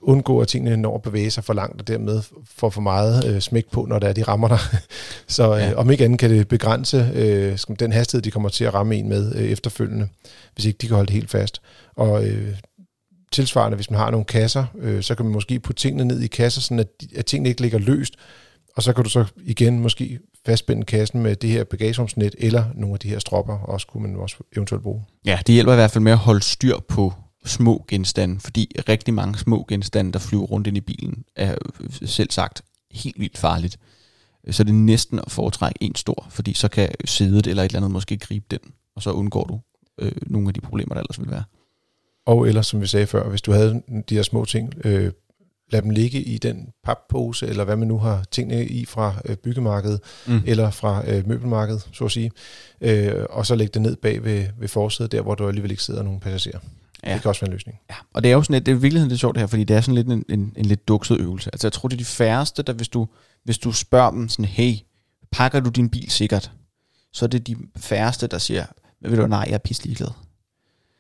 undgå 0.00 0.40
at 0.40 0.49
tingene 0.49 0.76
når 0.76 0.95
at 0.95 1.02
bevæge 1.02 1.31
sig 1.31 1.45
for 1.45 1.52
langt, 1.52 1.81
og 1.81 1.88
dermed 1.88 2.23
får 2.45 2.71
for 2.71 2.81
meget 2.81 3.26
øh, 3.26 3.40
smæk 3.40 3.71
på, 3.71 3.87
når 3.88 3.99
der 3.99 4.09
er, 4.09 4.12
de 4.12 4.23
rammer 4.23 4.49
der. 4.49 4.76
så 5.26 5.54
øh, 5.54 5.61
ja. 5.61 5.75
om 5.75 5.90
ikke 5.90 6.04
andet 6.04 6.19
kan 6.19 6.31
det 6.31 6.49
begrænse 6.49 7.11
øh, 7.14 7.59
den 7.78 7.92
hastighed, 7.92 8.23
de 8.23 8.31
kommer 8.31 8.49
til 8.49 8.64
at 8.64 8.75
ramme 8.75 8.97
en 8.97 9.09
med 9.09 9.35
øh, 9.35 9.45
efterfølgende, 9.45 10.09
hvis 10.54 10.64
ikke 10.64 10.78
de 10.78 10.87
kan 10.87 10.95
holde 10.95 11.07
det 11.07 11.14
helt 11.14 11.31
fast. 11.31 11.61
Og 11.97 12.26
øh, 12.26 12.54
tilsvarende, 13.32 13.76
hvis 13.76 13.90
man 13.90 14.00
har 14.00 14.10
nogle 14.10 14.24
kasser, 14.24 14.64
øh, 14.78 15.02
så 15.02 15.14
kan 15.14 15.24
man 15.24 15.32
måske 15.32 15.60
putte 15.60 15.82
tingene 15.82 16.04
ned 16.04 16.20
i 16.20 16.26
kasser, 16.26 16.60
sådan 16.60 16.78
at, 16.78 16.88
at 17.16 17.26
tingene 17.26 17.48
ikke 17.48 17.60
ligger 17.60 17.78
løst, 17.78 18.14
og 18.76 18.82
så 18.82 18.92
kan 18.92 19.04
du 19.04 19.10
så 19.10 19.24
igen 19.44 19.78
måske 19.78 20.18
fastspænde 20.46 20.84
kassen 20.84 21.22
med 21.22 21.36
det 21.36 21.50
her 21.50 21.64
bagagerumsnet, 21.64 22.34
eller 22.38 22.64
nogle 22.74 22.94
af 22.94 22.98
de 23.00 23.08
her 23.08 23.18
stropper, 23.18 23.58
også 23.58 23.86
kunne 23.86 24.02
man 24.02 24.16
også 24.16 24.36
eventuelt 24.56 24.82
bruge. 24.82 25.04
Ja, 25.24 25.38
det 25.46 25.52
hjælper 25.52 25.72
i 25.72 25.76
hvert 25.76 25.90
fald 25.90 26.04
med 26.04 26.12
at 26.12 26.18
holde 26.18 26.42
styr 26.42 26.78
på 26.88 27.12
små 27.44 27.84
genstande, 27.88 28.40
fordi 28.40 28.70
rigtig 28.88 29.14
mange 29.14 29.38
små 29.38 29.64
genstande, 29.68 30.12
der 30.12 30.18
flyver 30.18 30.44
rundt 30.44 30.66
ind 30.66 30.76
i 30.76 30.80
bilen, 30.80 31.24
er 31.36 31.56
selv 32.04 32.30
sagt 32.30 32.62
helt 32.90 33.20
vildt 33.20 33.38
farligt. 33.38 33.78
Så 34.50 34.64
det 34.64 34.70
er 34.70 34.74
næsten 34.74 35.18
at 35.18 35.30
foretrække 35.30 35.82
en 35.82 35.94
stor, 35.94 36.26
fordi 36.30 36.52
så 36.52 36.68
kan 36.68 36.88
sædet 37.04 37.46
eller 37.46 37.62
et 37.62 37.68
eller 37.68 37.78
andet 37.78 37.90
måske 37.90 38.18
gribe 38.18 38.46
den, 38.50 38.58
og 38.96 39.02
så 39.02 39.10
undgår 39.10 39.44
du 39.44 39.60
øh, 39.98 40.12
nogle 40.26 40.48
af 40.48 40.54
de 40.54 40.60
problemer, 40.60 40.94
der 40.94 41.00
ellers 41.00 41.20
vil 41.20 41.30
være. 41.30 41.44
Og 42.26 42.49
eller 42.49 42.62
som 42.62 42.81
vi 42.81 42.87
sagde 42.87 43.07
før, 43.07 43.29
hvis 43.29 43.43
du 43.43 43.52
havde 43.52 43.83
de 44.09 44.14
her 44.14 44.23
små 44.23 44.45
ting, 44.45 44.75
øh, 44.85 45.12
lad 45.73 45.83
dem 45.83 45.91
ligge 45.91 46.23
i 46.23 46.38
den 46.38 46.69
pappose, 46.85 47.47
eller 47.47 47.64
hvad 47.64 47.76
man 47.76 47.88
nu 47.88 47.99
har 47.99 48.25
tingene 48.31 48.67
i 48.67 48.85
fra 48.85 49.14
øh, 49.25 49.37
byggemarkedet, 49.37 50.00
mm. 50.26 50.41
eller 50.47 50.71
fra 50.71 51.11
øh, 51.11 51.29
møbelmarkedet, 51.29 51.88
så 51.93 52.05
at 52.05 52.11
sige, 52.11 52.31
øh, 52.81 53.26
og 53.31 53.47
så 53.47 53.55
lægge 53.55 53.71
det 53.75 53.83
ned 53.83 53.97
bag 53.97 54.25
ved, 54.25 54.47
ved 54.59 54.69
forsædet, 54.69 55.12
der 55.12 55.23
hvor 55.23 55.35
der 55.35 55.49
alligevel 55.49 55.71
ikke 55.71 55.83
sidder 55.83 56.02
nogen 56.02 56.21
passagerer. 56.21 56.59
Ja. 57.07 57.14
Det 57.14 57.23
kan 57.23 57.29
også 57.29 57.41
være 57.41 57.49
en 57.49 57.52
løsning. 57.52 57.79
Ja, 57.91 57.95
og 58.14 58.23
det 58.23 58.31
er 58.31 58.35
jo 58.35 58.43
sådan 58.43 58.55
lidt, 58.55 58.67
det 58.67 58.73
er 58.73 58.76
virkelig 58.76 59.07
lidt 59.07 59.21
sjovt 59.21 59.35
det 59.35 59.41
her, 59.41 59.47
fordi 59.47 59.64
det 59.64 59.76
er 59.76 59.81
sådan 59.81 59.95
lidt 59.95 60.07
en, 60.07 60.25
en, 60.29 60.52
en 60.57 60.64
lidt 60.64 60.88
dukset 60.88 61.21
øvelse. 61.21 61.50
Altså 61.52 61.67
jeg 61.67 61.73
tror, 61.73 61.88
det 61.88 61.97
er 61.97 61.99
de 61.99 62.05
færreste, 62.05 62.62
der 62.62 62.73
hvis 62.73 62.88
du, 62.88 63.09
hvis 63.45 63.59
du 63.59 63.73
spørger 63.73 64.11
dem 64.11 64.29
sådan, 64.29 64.45
hey, 64.45 64.75
pakker 65.33 65.61
du 65.61 65.71
din 65.71 65.88
bil 65.88 66.11
sikkert? 66.11 66.50
Så 67.12 67.25
er 67.25 67.29
det 67.29 67.47
de 67.47 67.57
færreste, 67.76 68.26
der 68.26 68.38
siger, 68.38 68.64
ved 69.00 69.17
du 69.17 69.26
nej, 69.26 69.45
jeg 69.47 69.55
er 69.55 69.59
pisselig 69.59 69.97
glad. 69.97 70.09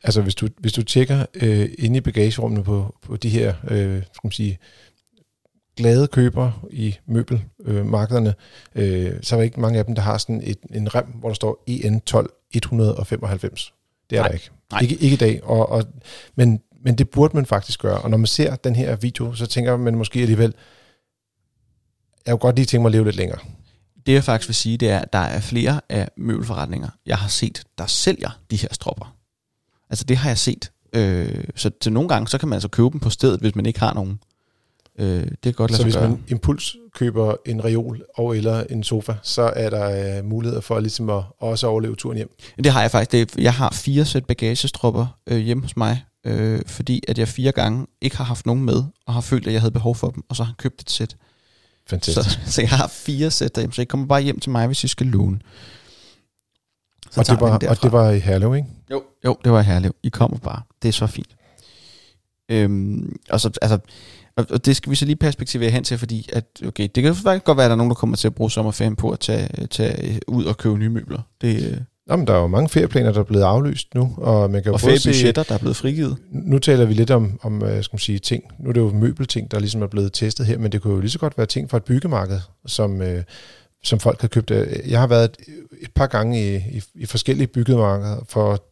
Altså 0.04 0.22
hvis 0.22 0.34
du, 0.34 0.48
hvis 0.58 0.72
du 0.72 0.82
tjekker 0.82 1.26
øh, 1.34 1.68
inde 1.78 1.96
i 1.96 2.00
bagagerummene 2.00 2.64
på, 2.64 2.96
på 3.02 3.16
de 3.16 3.28
her 3.28 3.54
øh, 3.68 4.02
skal 4.02 4.20
man 4.24 4.32
sige, 4.32 4.58
glade 5.76 6.06
købere 6.06 6.52
i 6.70 6.96
møbelmarkederne, 7.06 8.34
øh, 8.74 9.12
så 9.22 9.34
er 9.34 9.38
der 9.38 9.44
ikke 9.44 9.60
mange 9.60 9.78
af 9.78 9.84
dem, 9.84 9.94
der 9.94 10.02
har 10.02 10.18
sådan 10.18 10.40
et, 10.44 10.58
en 10.70 10.94
rem, 10.94 11.06
hvor 11.06 11.28
der 11.28 11.34
står 11.34 11.64
EN 11.66 12.00
12 12.00 12.30
195. 12.50 13.74
Det 14.10 14.18
er 14.18 14.22
Nej. 14.22 14.28
der 14.28 14.34
ikke. 14.34 14.50
Nej. 14.70 14.80
Ikke, 14.80 14.94
ikke 14.94 15.14
i 15.14 15.16
dag. 15.16 15.44
Og, 15.44 15.68
og, 15.68 15.84
men, 16.34 16.60
men 16.84 16.98
det 16.98 17.10
burde 17.10 17.36
man 17.36 17.46
faktisk 17.46 17.80
gøre. 17.80 17.98
Og 17.98 18.10
når 18.10 18.16
man 18.16 18.26
ser 18.26 18.56
den 18.56 18.76
her 18.76 18.96
video, 18.96 19.34
så 19.34 19.46
tænker 19.46 19.76
man 19.76 19.94
måske 19.94 20.20
alligevel, 20.20 20.54
jeg 22.26 22.32
kunne 22.32 22.38
godt 22.38 22.56
lige 22.56 22.66
tænke 22.66 22.82
mig 22.82 22.88
at 22.88 22.92
leve 22.92 23.04
lidt 23.04 23.16
længere. 23.16 23.38
Det 24.06 24.12
jeg 24.12 24.24
faktisk 24.24 24.48
vil 24.48 24.54
sige, 24.54 24.76
det 24.76 24.90
er, 24.90 24.98
at 24.98 25.12
der 25.12 25.18
er 25.18 25.40
flere 25.40 25.80
af 25.88 26.08
møbelforretninger, 26.16 26.88
jeg 27.06 27.16
har 27.16 27.28
set, 27.28 27.64
der 27.78 27.86
sælger 27.86 28.40
de 28.50 28.56
her 28.56 28.68
stropper. 28.72 29.16
Altså 29.92 30.04
det 30.04 30.16
har 30.16 30.30
jeg 30.30 30.38
set. 30.38 30.70
Øh, 30.92 31.44
så 31.56 31.70
til 31.80 31.92
nogle 31.92 32.08
gange, 32.08 32.28
så 32.28 32.38
kan 32.38 32.48
man 32.48 32.56
altså 32.56 32.68
købe 32.68 32.90
dem 32.92 33.00
på 33.00 33.10
stedet, 33.10 33.40
hvis 33.40 33.54
man 33.54 33.66
ikke 33.66 33.80
har 33.80 33.94
nogen. 33.94 34.18
Øh, 34.98 35.06
det 35.06 35.38
kan 35.42 35.52
godt 35.52 35.70
lade 35.70 35.76
så 35.76 35.82
hvis 35.82 35.94
gøre. 35.94 36.08
man 36.08 36.24
impuls 36.28 36.76
køber 36.94 37.34
en 37.46 37.64
reol 37.64 38.02
og 38.14 38.36
eller 38.36 38.64
en 38.70 38.84
sofa, 38.84 39.14
så 39.22 39.42
er 39.56 39.70
der 39.70 40.18
øh, 40.18 40.24
muligheder 40.24 40.60
for 40.60 40.80
ligesom 40.80 41.10
at 41.10 41.22
også 41.38 41.66
overleve 41.66 41.96
turen 41.96 42.16
hjem. 42.16 42.36
Det 42.64 42.72
har 42.72 42.80
jeg 42.80 42.90
faktisk. 42.90 43.12
Det, 43.12 43.42
jeg 43.42 43.54
har 43.54 43.70
fire 43.72 44.04
sæt 44.04 44.24
bagagestropper 44.24 45.06
øh, 45.26 45.38
hjemme 45.38 45.62
hos 45.62 45.76
mig, 45.76 46.04
øh, 46.26 46.60
fordi 46.66 47.02
at 47.08 47.18
jeg 47.18 47.28
fire 47.28 47.52
gange 47.52 47.86
ikke 48.00 48.16
har 48.16 48.24
haft 48.24 48.46
nogen 48.46 48.64
med, 48.64 48.82
og 49.06 49.14
har 49.14 49.20
følt, 49.20 49.46
at 49.46 49.52
jeg 49.52 49.60
havde 49.60 49.72
behov 49.72 49.96
for 49.96 50.10
dem, 50.10 50.22
og 50.28 50.36
så 50.36 50.42
har 50.42 50.50
jeg 50.50 50.56
købt 50.56 50.80
et 50.80 50.90
sæt. 50.90 51.16
Fantastisk. 51.88 52.30
Så, 52.30 52.52
så 52.52 52.60
jeg 52.60 52.70
har 52.70 52.88
fire 52.88 53.30
sæt 53.30 53.54
derhjemme, 53.54 53.74
så 53.74 53.82
jeg 53.82 53.88
kommer 53.88 54.06
bare 54.06 54.22
hjem 54.22 54.40
til 54.40 54.50
mig, 54.50 54.66
hvis 54.66 54.84
jeg 54.84 54.90
skal 54.90 55.06
låne. 55.06 55.38
Så 57.12 57.20
og, 57.20 57.26
det 57.26 57.40
var, 57.40 57.68
og 57.68 57.82
det 57.82 57.92
var 57.92 58.10
i 58.10 58.18
Herlev, 58.18 58.56
ikke? 58.56 58.68
Jo, 58.90 59.02
jo, 59.24 59.36
det 59.44 59.52
var 59.52 59.60
i 59.60 59.64
Herlev. 59.64 59.94
I 60.02 60.08
kommer 60.08 60.38
bare. 60.38 60.62
Det 60.82 60.88
er 60.88 60.92
så 60.92 61.06
fint. 61.06 61.36
Øhm, 62.48 63.16
og, 63.30 63.40
så, 63.40 63.50
altså, 63.62 63.78
og 64.36 64.66
det 64.66 64.76
skal 64.76 64.90
vi 64.90 64.96
så 64.96 65.04
lige 65.04 65.16
perspektivere 65.16 65.70
hen 65.70 65.84
til, 65.84 65.98
fordi 65.98 66.28
at, 66.32 66.44
okay, 66.66 66.88
det 66.94 67.02
kan 67.02 67.14
faktisk 67.14 67.44
godt 67.44 67.58
være, 67.58 67.64
at 67.64 67.68
der 67.68 67.74
er 67.74 67.76
nogen, 67.76 67.90
der 67.90 67.94
kommer 67.94 68.16
til 68.16 68.28
at 68.28 68.34
bruge 68.34 68.50
sommerferien 68.50 68.96
på 68.96 69.10
at 69.10 69.20
tage, 69.20 69.66
tage 69.66 70.20
ud 70.28 70.44
og 70.44 70.56
købe 70.56 70.78
nye 70.78 70.88
møbler. 70.88 71.20
Det, 71.40 71.72
øh, 71.72 71.78
Jamen, 72.10 72.26
der 72.26 72.34
er 72.34 72.40
jo 72.40 72.46
mange 72.46 72.68
ferieplaner, 72.68 73.12
der 73.12 73.20
er 73.20 73.24
blevet 73.24 73.44
aflyst 73.44 73.94
nu. 73.94 74.14
Og, 74.16 74.50
man 74.50 74.62
kan 74.62 74.72
og 74.72 74.80
feriebudgetter, 74.80 75.42
der 75.42 75.54
er 75.54 75.58
blevet 75.58 75.76
frigivet. 75.76 76.16
Nu 76.30 76.58
taler 76.58 76.84
vi 76.84 76.94
lidt 76.94 77.10
om, 77.10 77.38
om 77.42 77.64
øh, 77.64 77.84
skal 77.84 77.94
man 77.94 77.98
sige, 77.98 78.18
ting. 78.18 78.44
Nu 78.58 78.68
er 78.68 78.72
det 78.72 78.80
jo 78.80 78.90
møbelting, 78.90 79.50
der 79.50 79.58
ligesom 79.58 79.82
er 79.82 79.86
blevet 79.86 80.12
testet 80.12 80.46
her, 80.46 80.58
men 80.58 80.72
det 80.72 80.82
kunne 80.82 80.94
jo 80.94 81.00
lige 81.00 81.10
så 81.10 81.18
godt 81.18 81.38
være 81.38 81.46
ting 81.46 81.70
fra 81.70 81.76
et 81.76 81.84
byggemarked, 81.84 82.40
som, 82.66 83.02
øh, 83.02 83.22
som 83.82 84.00
folk 84.00 84.20
har 84.20 84.28
købt. 84.28 84.50
Jeg 84.86 85.00
har 85.00 85.06
været 85.06 85.24
et, 85.24 85.36
et 85.80 85.92
par 85.94 86.06
gange 86.06 86.40
i, 86.40 86.56
i, 86.56 86.82
i 86.94 87.06
forskellige 87.06 87.46
byggemarkeder 87.46 88.16
for 88.28 88.62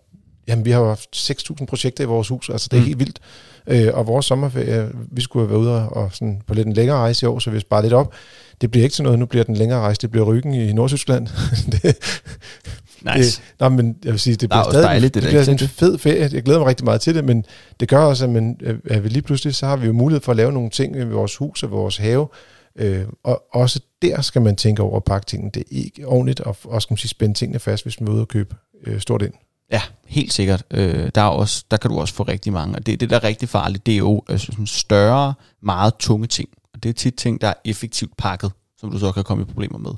Jamen, 0.51 0.65
vi 0.65 0.71
har 0.71 0.85
haft 0.85 1.17
6.000 1.17 1.67
projekter 1.67 2.05
i 2.05 2.07
vores 2.07 2.29
hus, 2.29 2.51
altså 2.51 2.69
det 2.71 2.77
er 2.77 2.81
mm. 2.81 2.87
helt 2.87 2.99
vildt. 2.99 3.19
Øh, 3.67 3.89
og 3.95 4.07
vores 4.07 4.27
sommerferie, 4.27 4.89
vi 5.11 5.21
skulle 5.21 5.49
have 5.49 5.51
været 5.51 5.61
ude 5.61 5.89
og 5.89 6.11
sådan 6.13 6.43
på 6.47 6.55
lidt 6.55 6.67
en 6.67 6.73
længere 6.73 6.97
rejse 6.97 7.27
i 7.27 7.29
år, 7.29 7.39
så 7.39 7.51
vi 7.51 7.61
sparer 7.61 7.83
lidt 7.83 7.93
op. 7.93 8.15
Det 8.61 8.71
bliver 8.71 8.85
ikke 8.85 8.95
til 8.95 9.05
noget, 9.05 9.19
nu 9.19 9.27
bliver 9.27 9.45
den 9.45 9.57
længere 9.57 9.81
rejse, 9.81 10.01
det 10.01 10.11
bliver 10.11 10.27
ryggen 10.27 10.55
i 10.55 10.73
Nordtyskland. 10.73 11.27
det, 11.73 11.83
nice. 11.83 13.41
Det, 13.41 13.43
nej, 13.61 13.69
men 13.69 13.97
jeg 14.05 14.13
vil 14.13 14.21
sige, 14.21 14.37
det 14.37 14.49
bliver 14.49 14.71
stadig 14.71 14.85
dejligt, 14.85 15.15
det, 15.15 15.23
det 15.23 15.29
bliver 15.31 15.49
en 15.49 15.59
fed 15.59 15.99
ferie. 15.99 16.31
Jeg 16.33 16.43
glæder 16.43 16.59
mig 16.59 16.69
rigtig 16.69 16.85
meget 16.85 17.01
til 17.01 17.15
det, 17.15 17.25
men 17.25 17.45
det 17.81 17.89
gør 17.89 17.99
også, 17.99 18.25
at, 18.25 18.31
man, 18.31 18.61
at 18.91 19.05
vi 19.05 19.09
lige 19.09 19.23
pludselig, 19.23 19.55
så 19.55 19.67
har 19.67 19.77
vi 19.77 19.87
jo 19.87 19.93
mulighed 19.93 20.21
for 20.21 20.33
at 20.33 20.37
lave 20.37 20.53
nogle 20.53 20.71
ting 20.71 20.97
i 20.97 21.05
vores 21.05 21.37
hus 21.37 21.63
og 21.63 21.71
vores 21.71 21.97
have, 21.97 22.29
Øh, 22.77 23.07
og 23.23 23.45
også 23.53 23.81
der 24.03 24.21
skal 24.21 24.43
man 24.43 24.57
tænke 24.57 24.83
over 24.83 24.97
at 24.97 25.05
pakke 25.05 25.27
tingene. 25.27 25.51
Det 25.51 25.61
er 25.61 25.67
ikke 25.71 26.07
ordentligt 26.07 26.41
at, 26.41 26.47
også, 26.47 26.81
skal 26.81 26.93
man 26.93 26.99
sige, 26.99 27.09
spænde 27.09 27.35
tingene 27.35 27.59
fast, 27.59 27.85
hvis 27.85 28.01
man 28.01 28.07
vil 28.07 28.15
ud 28.15 28.21
og 28.21 28.29
købe 28.29 28.57
øh, 28.87 29.01
stort 29.01 29.23
ind. 29.23 29.33
Ja, 29.73 29.83
helt 30.07 30.33
sikkert. 30.33 30.65
Øh, 30.71 31.11
der, 31.15 31.21
er 31.21 31.27
også, 31.27 31.65
der 31.71 31.77
kan 31.77 31.91
du 31.91 32.01
også 32.01 32.15
få 32.15 32.23
rigtig 32.23 32.53
mange. 32.53 32.75
Og 32.77 32.87
det, 32.87 33.01
det 33.01 33.11
der 33.11 33.17
er 33.17 33.25
rigtig 33.25 33.49
farligt, 33.49 33.87
det 33.87 33.95
er 33.95 33.99
jo 33.99 34.23
altså, 34.29 34.47
sådan 34.47 34.67
større, 34.67 35.35
meget 35.63 35.95
tunge 35.99 36.27
ting. 36.27 36.49
Og 36.75 36.83
det 36.83 36.89
er 36.89 36.93
tit 36.93 37.15
ting, 37.15 37.41
der 37.41 37.49
er 37.49 37.55
effektivt 37.65 38.17
pakket, 38.17 38.53
som 38.79 38.91
du 38.91 38.99
så 38.99 39.13
kan 39.13 39.25
komme 39.25 39.43
i 39.43 39.47
problemer 39.47 39.79
med. 39.79 39.91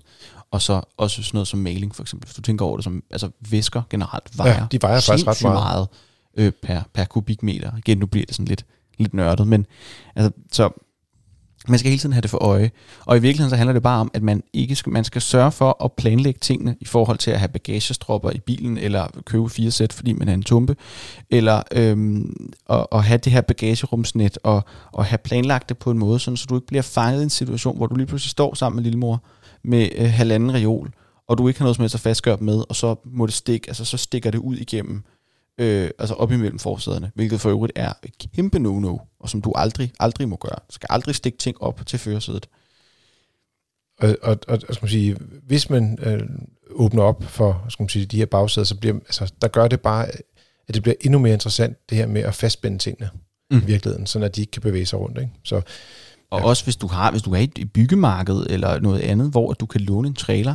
Og 0.51 0.63
så 0.63 0.81
også 0.97 1.23
sådan 1.23 1.37
noget 1.37 1.49
som 1.49 1.61
maling, 1.61 1.95
for 1.95 2.03
eksempel. 2.03 2.27
Hvis 2.27 2.35
du 2.35 2.43
tænker 2.43 2.65
over 2.65 2.77
det 2.77 2.85
som, 2.85 3.03
altså 3.11 3.31
væsker 3.51 3.83
generelt 3.91 4.39
vejer, 4.39 4.61
ja, 4.61 4.67
de 4.73 4.83
vejer 4.83 5.01
faktisk 5.01 5.27
ret 5.27 5.43
meget, 5.43 5.55
meget 5.55 5.89
øh, 6.37 6.53
per, 6.63 6.81
per 6.95 7.05
kubikmeter. 7.05 7.73
Igen, 7.79 7.99
nu 7.99 8.07
bliver 8.07 8.27
det 8.27 8.35
sådan 8.35 8.47
lidt, 8.47 8.65
lidt 8.99 9.15
nørdet, 9.15 9.47
men 9.47 9.67
altså, 10.17 10.31
så 10.53 10.71
man 11.69 11.79
skal 11.79 11.91
hele 11.91 12.01
tiden 12.01 12.13
have 12.13 12.21
det 12.21 12.31
for 12.31 12.39
øje. 12.39 12.71
Og 13.07 13.17
i 13.17 13.21
virkeligheden 13.21 13.51
så 13.51 13.57
handler 13.57 13.73
det 13.73 13.83
bare 13.83 14.01
om, 14.01 14.11
at 14.15 14.23
man 14.23 14.43
ikke 14.53 14.77
skal, 14.77 14.93
man 14.93 15.05
skal 15.05 15.23
sørge 15.23 15.53
for 15.53 15.85
at 15.85 15.93
planlægge 15.93 16.39
tingene 16.39 16.77
i 16.81 16.85
forhold 16.85 17.19
til 17.19 17.31
at 17.31 17.39
have 17.39 17.49
bagagestropper 17.49 18.31
i 18.31 18.39
bilen, 18.39 18.79
eller 18.79 19.07
købe 19.27 19.51
fire 19.51 19.71
sæt, 19.71 19.93
fordi 19.93 20.13
man 20.13 20.29
er 20.29 20.35
en 20.35 20.43
tumpe, 20.43 20.77
eller 21.31 21.63
øhm, 21.73 22.53
at, 22.71 22.87
at 22.93 23.05
have 23.05 23.19
det 23.19 23.33
her 23.33 23.41
bagagerumsnet, 23.41 24.39
og, 24.43 24.65
og 24.93 25.05
have 25.05 25.19
planlagt 25.19 25.69
det 25.69 25.79
på 25.79 25.91
en 25.91 25.99
måde, 25.99 26.19
sådan, 26.19 26.37
så 26.37 26.47
du 26.49 26.55
ikke 26.55 26.67
bliver 26.67 26.83
fanget 26.83 27.21
i 27.21 27.25
en 27.25 27.31
situation, 27.31 27.77
hvor 27.77 27.87
du 27.87 27.95
lige 27.95 28.07
pludselig 28.07 28.31
står 28.31 28.55
sammen 28.55 28.77
med 28.77 28.85
lillemor 28.85 29.23
med 29.65 29.89
øh, 29.97 30.11
halvanden 30.11 30.55
reol, 30.55 30.91
og 31.29 31.39
du 31.39 31.49
ikke 31.49 31.61
har 31.61 31.65
noget 31.65 31.77
som 31.77 31.83
helst 31.83 31.95
at 31.95 32.01
fastgøre 32.01 32.37
med, 32.41 32.65
og 32.69 32.77
så 32.77 32.95
må 33.05 33.27
det 33.27 33.35
stikke, 33.35 33.69
altså 33.69 33.85
så 33.85 33.97
stikker 33.97 34.31
det 34.31 34.39
ud 34.39 34.57
igennem 34.57 35.03
øh, 35.59 35.91
altså 35.99 36.15
op 36.15 36.33
imellem 36.33 36.59
forsæderne, 36.59 37.13
hvilket 37.15 37.41
for 37.41 37.51
øvrigt 37.51 37.73
er 37.77 37.93
et 38.03 38.31
kæmpe 38.35 38.59
no-no, 38.59 38.99
og 39.21 39.29
som 39.29 39.43
du 39.43 39.53
aldrig, 39.55 39.93
aldrig 40.01 40.29
må 40.29 40.37
gøre. 40.37 40.59
Du 40.69 40.73
skal 40.73 40.87
aldrig 40.91 41.15
stikke 41.15 41.39
ting 41.39 41.63
op 41.63 41.87
til 41.87 41.99
førersædet. 41.99 42.49
Og, 43.99 44.17
og, 44.23 44.39
og 44.49 44.59
skal 44.61 44.79
man 44.83 44.91
sige, 44.91 45.17
hvis 45.47 45.71
man 45.71 45.99
øh, 46.03 46.29
åbner 46.71 47.03
op 47.03 47.25
for 47.25 47.67
skal 47.69 47.83
man 47.83 47.89
sige, 47.89 48.07
de 48.07 48.17
her 48.17 48.27
bagsæder, 48.27 48.65
så 48.65 48.77
bliver, 48.77 48.95
altså, 48.95 49.33
der 49.43 49.49
gør 49.49 49.69
det 49.69 49.81
bare, 49.81 50.09
at 50.69 50.75
det 50.75 50.83
bliver 50.83 50.95
endnu 51.01 51.19
mere 51.19 51.33
interessant, 51.33 51.91
det 51.91 51.99
her 51.99 52.07
med 52.07 52.23
at 52.23 52.35
fastspænde 52.35 52.79
tingene 52.79 53.11
mm. 53.51 53.59
i 53.59 53.65
virkeligheden, 53.65 54.07
så 54.07 54.19
at 54.19 54.37
de 54.37 54.41
ikke 54.41 54.51
kan 54.51 54.63
bevæge 54.63 54.87
sig 54.87 54.99
rundt. 54.99 55.19
Ikke? 55.19 55.31
Så, 55.45 55.63
og 56.31 56.41
ja. 56.41 56.45
også 56.45 56.65
hvis 56.65 56.77
du 56.77 56.87
har, 56.87 57.11
hvis 57.11 57.23
du 57.23 57.33
er 57.33 57.39
i 57.39 57.45
et 57.45 57.73
byggemarked 57.73 58.47
eller 58.51 58.81
noget 58.81 59.01
andet, 59.01 59.31
hvor 59.31 59.53
du 59.53 59.67
kan 59.67 59.81
låne 59.81 60.09
en 60.09 60.15
trailer, 60.15 60.55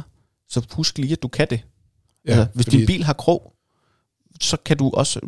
så 0.50 0.66
husk 0.72 0.98
lige, 0.98 1.12
at 1.12 1.24
du 1.24 1.28
kan 1.28 1.48
det. 1.50 1.62
Ja, 2.28 2.32
altså, 2.32 2.48
hvis 2.54 2.66
din 2.66 2.86
bil 2.86 3.04
har 3.04 3.14
krog, 3.14 3.54
så 4.42 4.58
kan 4.66 4.78
du 4.78 4.92
også 4.94 5.20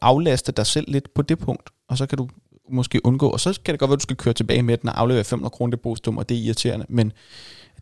aflaste 0.00 0.52
dig 0.52 0.66
selv 0.66 0.92
lidt 0.92 1.14
på 1.14 1.22
det 1.22 1.38
punkt, 1.38 1.70
og 1.88 1.98
så 1.98 2.06
kan 2.06 2.18
du 2.18 2.28
måske 2.70 3.06
undgå, 3.06 3.28
og 3.28 3.40
så 3.40 3.60
kan 3.64 3.74
det 3.74 3.80
godt 3.80 3.88
være, 3.88 3.94
at 3.94 4.00
du 4.00 4.02
skal 4.02 4.16
køre 4.16 4.34
tilbage 4.34 4.62
med 4.62 4.76
den 4.76 4.88
og 4.88 5.00
aflevere 5.00 5.24
500 5.24 5.50
kroner 5.50 5.70
depositum, 5.70 6.18
og 6.18 6.28
det 6.28 6.36
er 6.36 6.42
irriterende, 6.42 6.86
men 6.88 7.12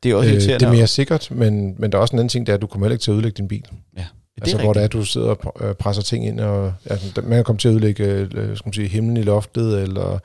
det 0.02 0.10
er 0.10 0.14
også 0.14 0.28
øh, 0.28 0.34
irriterende. 0.34 0.66
Det 0.66 0.72
er 0.72 0.76
mere 0.76 0.86
sikkert, 0.86 1.30
men, 1.30 1.74
men 1.78 1.92
der 1.92 1.98
er 1.98 2.02
også 2.02 2.12
en 2.16 2.18
anden 2.18 2.28
ting, 2.28 2.46
det 2.46 2.52
er, 2.52 2.56
at 2.56 2.62
du 2.62 2.66
kommer 2.66 2.86
heller 2.86 2.94
ikke 2.94 3.02
til 3.02 3.10
at 3.10 3.14
udlægge 3.14 3.36
din 3.36 3.48
bil. 3.48 3.64
Ja. 3.96 4.04
Det 4.34 4.42
altså, 4.42 4.58
hvor 4.58 4.72
det 4.72 4.80
er, 4.80 4.84
at 4.84 4.92
du 4.92 5.04
sidder 5.04 5.28
og 5.28 5.68
øh, 5.68 5.74
presser 5.74 6.02
ting 6.02 6.26
ind, 6.26 6.40
og 6.40 6.72
ja, 6.90 6.96
man 7.16 7.30
kan 7.30 7.44
komme 7.44 7.58
til 7.58 7.68
at 7.68 7.74
udlægge 7.74 8.04
øh, 8.04 8.28
skal 8.56 8.68
man 8.68 8.72
sige, 8.72 8.88
himlen 8.88 9.16
i 9.16 9.22
loftet, 9.22 9.82
eller 9.82 10.18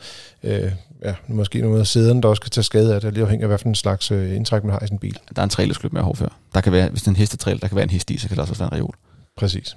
øh, 0.44 0.72
ja, 1.04 1.16
måske 1.28 1.62
noget 1.62 1.80
af 1.80 1.88
sæderne, 1.88 2.22
der 2.22 2.30
også 2.30 2.42
kan 2.42 2.52
tage 2.52 2.64
skade 2.64 2.96
af 2.96 3.02
det, 3.02 3.14
lige 3.14 3.24
afhængig 3.24 3.52
af, 3.52 3.66
en 3.66 3.76
slags 3.76 4.12
øh, 4.12 4.36
indtræk 4.36 4.64
man 4.64 4.72
har 4.72 4.84
i 4.84 4.88
sin 4.88 4.98
bil. 4.98 5.18
Der 5.36 5.42
er 5.42 5.44
en 5.44 5.50
trailerskløb 5.50 5.94
med 5.94 6.02
hårdfør. 6.02 6.40
Der 6.54 6.62
kan 6.62 6.72
være, 6.72 6.90
hvis 6.90 7.02
det 7.02 7.08
er 7.08 7.12
en 7.12 7.16
hestetræl, 7.16 7.62
der 7.62 7.68
kan 7.68 7.76
være 7.76 7.84
en 7.84 7.90
hest 7.90 8.12
i, 8.12 8.18
så 8.18 8.28
kan 8.28 8.38
der 8.38 8.42
også 8.42 8.54
være 8.54 8.70
en 8.74 8.80
reol. 8.80 8.96
Præcis. 9.38 9.76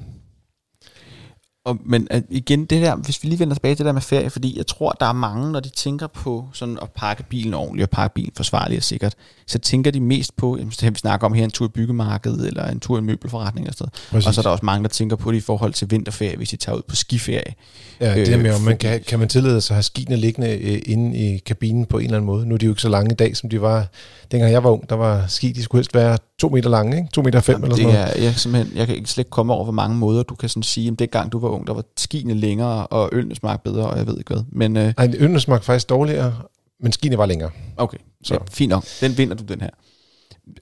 Og, 1.65 1.79
men 1.85 2.07
at 2.11 2.23
igen, 2.31 2.65
det 2.65 2.83
der, 2.83 2.97
hvis 2.97 3.23
vi 3.23 3.29
lige 3.29 3.39
vender 3.39 3.55
tilbage 3.55 3.75
til 3.75 3.79
det 3.79 3.87
der 3.87 3.93
med 3.93 4.03
ferie, 4.03 4.31
fordi 4.31 4.59
jeg 4.59 4.67
tror, 4.67 4.91
der 4.91 5.07
er 5.07 5.13
mange, 5.13 5.53
når 5.53 5.61
de 5.61 5.69
tænker 5.69 6.07
på 6.07 6.49
sådan 6.53 6.79
at 6.83 6.91
pakke 6.91 7.23
bilen 7.23 7.55
ordentligt 7.55 7.85
og 7.85 7.91
pakke 7.91 8.15
bilen 8.15 8.33
forsvarligt 8.37 8.79
og 8.79 8.83
sikkert, 8.83 9.15
så 9.47 9.59
tænker 9.59 9.91
de 9.91 10.01
mest 10.01 10.37
på, 10.37 10.57
jamen, 10.57 10.73
det 10.81 10.93
vi 10.95 10.99
snakker 10.99 11.27
om 11.27 11.33
her, 11.33 11.45
en 11.45 11.51
tur 11.51 11.67
i 11.67 11.69
byggemarkedet 11.69 12.47
eller 12.47 12.67
en 12.67 12.81
tur 12.81 12.97
i 12.97 12.99
en 12.99 13.07
møbelforretning 13.07 13.69
og 13.69 13.75
sådan 13.75 13.91
noget. 14.13 14.27
Og 14.27 14.35
så 14.35 14.41
er 14.41 14.43
der 14.43 14.51
også 14.51 14.65
mange, 14.65 14.83
der 14.83 14.89
tænker 14.89 15.17
på 15.17 15.33
det 15.33 15.39
i 15.39 15.41
forhold 15.41 15.73
til 15.73 15.91
vinterferie, 15.91 16.37
hvis 16.37 16.49
de 16.49 16.57
tager 16.57 16.77
ud 16.77 16.83
på 16.89 16.97
skiferie. 16.97 17.55
Ja, 18.01 18.15
det 18.15 18.29
er 18.29 18.37
med, 18.37 18.55
om 18.55 18.61
man 18.61 18.79
kan, 18.79 19.01
kan 19.07 19.19
man 19.19 19.29
tillade 19.29 19.61
sig 19.61 19.75
at 19.75 19.77
have 19.77 19.83
skiene 19.83 20.17
liggende 20.17 20.59
øh, 20.59 20.83
inde 20.87 21.19
i 21.19 21.39
kabinen 21.39 21.87
på 21.87 21.99
en 21.99 22.05
eller 22.05 22.17
anden 22.17 22.27
måde. 22.27 22.47
Nu 22.47 22.55
er 22.55 22.59
de 22.59 22.67
jo 22.67 22.73
ikke 22.73 22.83
så 22.83 22.89
lange 22.89 23.13
i 23.13 23.17
dag, 23.17 23.37
som 23.37 23.51
de 23.51 23.61
var 23.61 23.87
dengang 24.31 24.53
jeg 24.53 24.65
var 24.65 24.71
ung. 24.71 24.91
Der 24.91 24.97
var 24.97 25.27
ski, 25.27 25.53
de 25.53 25.63
skulle 25.63 25.79
helst 25.79 25.95
være 25.95 26.19
to 26.39 26.49
meter 26.49 26.71
lange, 26.71 26.97
ikke? 26.97 27.09
To 27.13 27.23
meter 27.23 27.41
fem 27.41 27.53
Jamen, 27.53 27.65
eller 27.65 27.77
sådan 27.77 27.89
det 27.89 27.95
noget. 27.95 28.19
Er, 28.19 28.23
jeg, 28.23 28.35
simpelthen, 28.35 28.77
jeg 28.77 28.87
kan 28.87 29.07
slet 29.07 29.19
ikke 29.19 29.31
komme 29.31 29.53
over, 29.53 29.65
hvor 29.65 29.73
mange 29.73 29.97
måder 29.97 30.23
du 30.23 30.35
kan 30.35 30.49
sådan 30.49 30.63
sige, 30.63 30.91
at 30.91 30.99
det 30.99 31.11
gang 31.11 31.33
du 31.33 31.39
var 31.39 31.49
ung, 31.51 31.67
der 31.67 31.73
var 31.73 31.85
skiene 31.97 32.35
længere, 32.35 32.87
og 32.87 33.09
ølene 33.13 33.35
smagte 33.35 33.71
bedre, 33.71 33.87
og 33.87 33.99
jeg 33.99 34.07
ved 34.07 34.19
ikke 34.19 34.35
hvad. 34.35 34.45
Men, 34.53 34.77
øh, 34.77 34.95
Ej, 34.99 35.15
ølene 35.19 35.41
smagte 35.41 35.67
faktisk 35.67 35.89
dårligere, 35.89 36.35
men 36.81 36.93
skiene 36.93 37.19
var 37.19 37.27
længere. 37.27 37.51
Okay, 37.77 37.99
så 38.25 38.35
ja, 38.35 38.41
fint 38.51 38.71
nok. 38.71 38.85
Den 39.01 39.19
vinder 39.19 39.35
du, 39.35 39.45
den 39.45 39.61
her. 39.61 39.71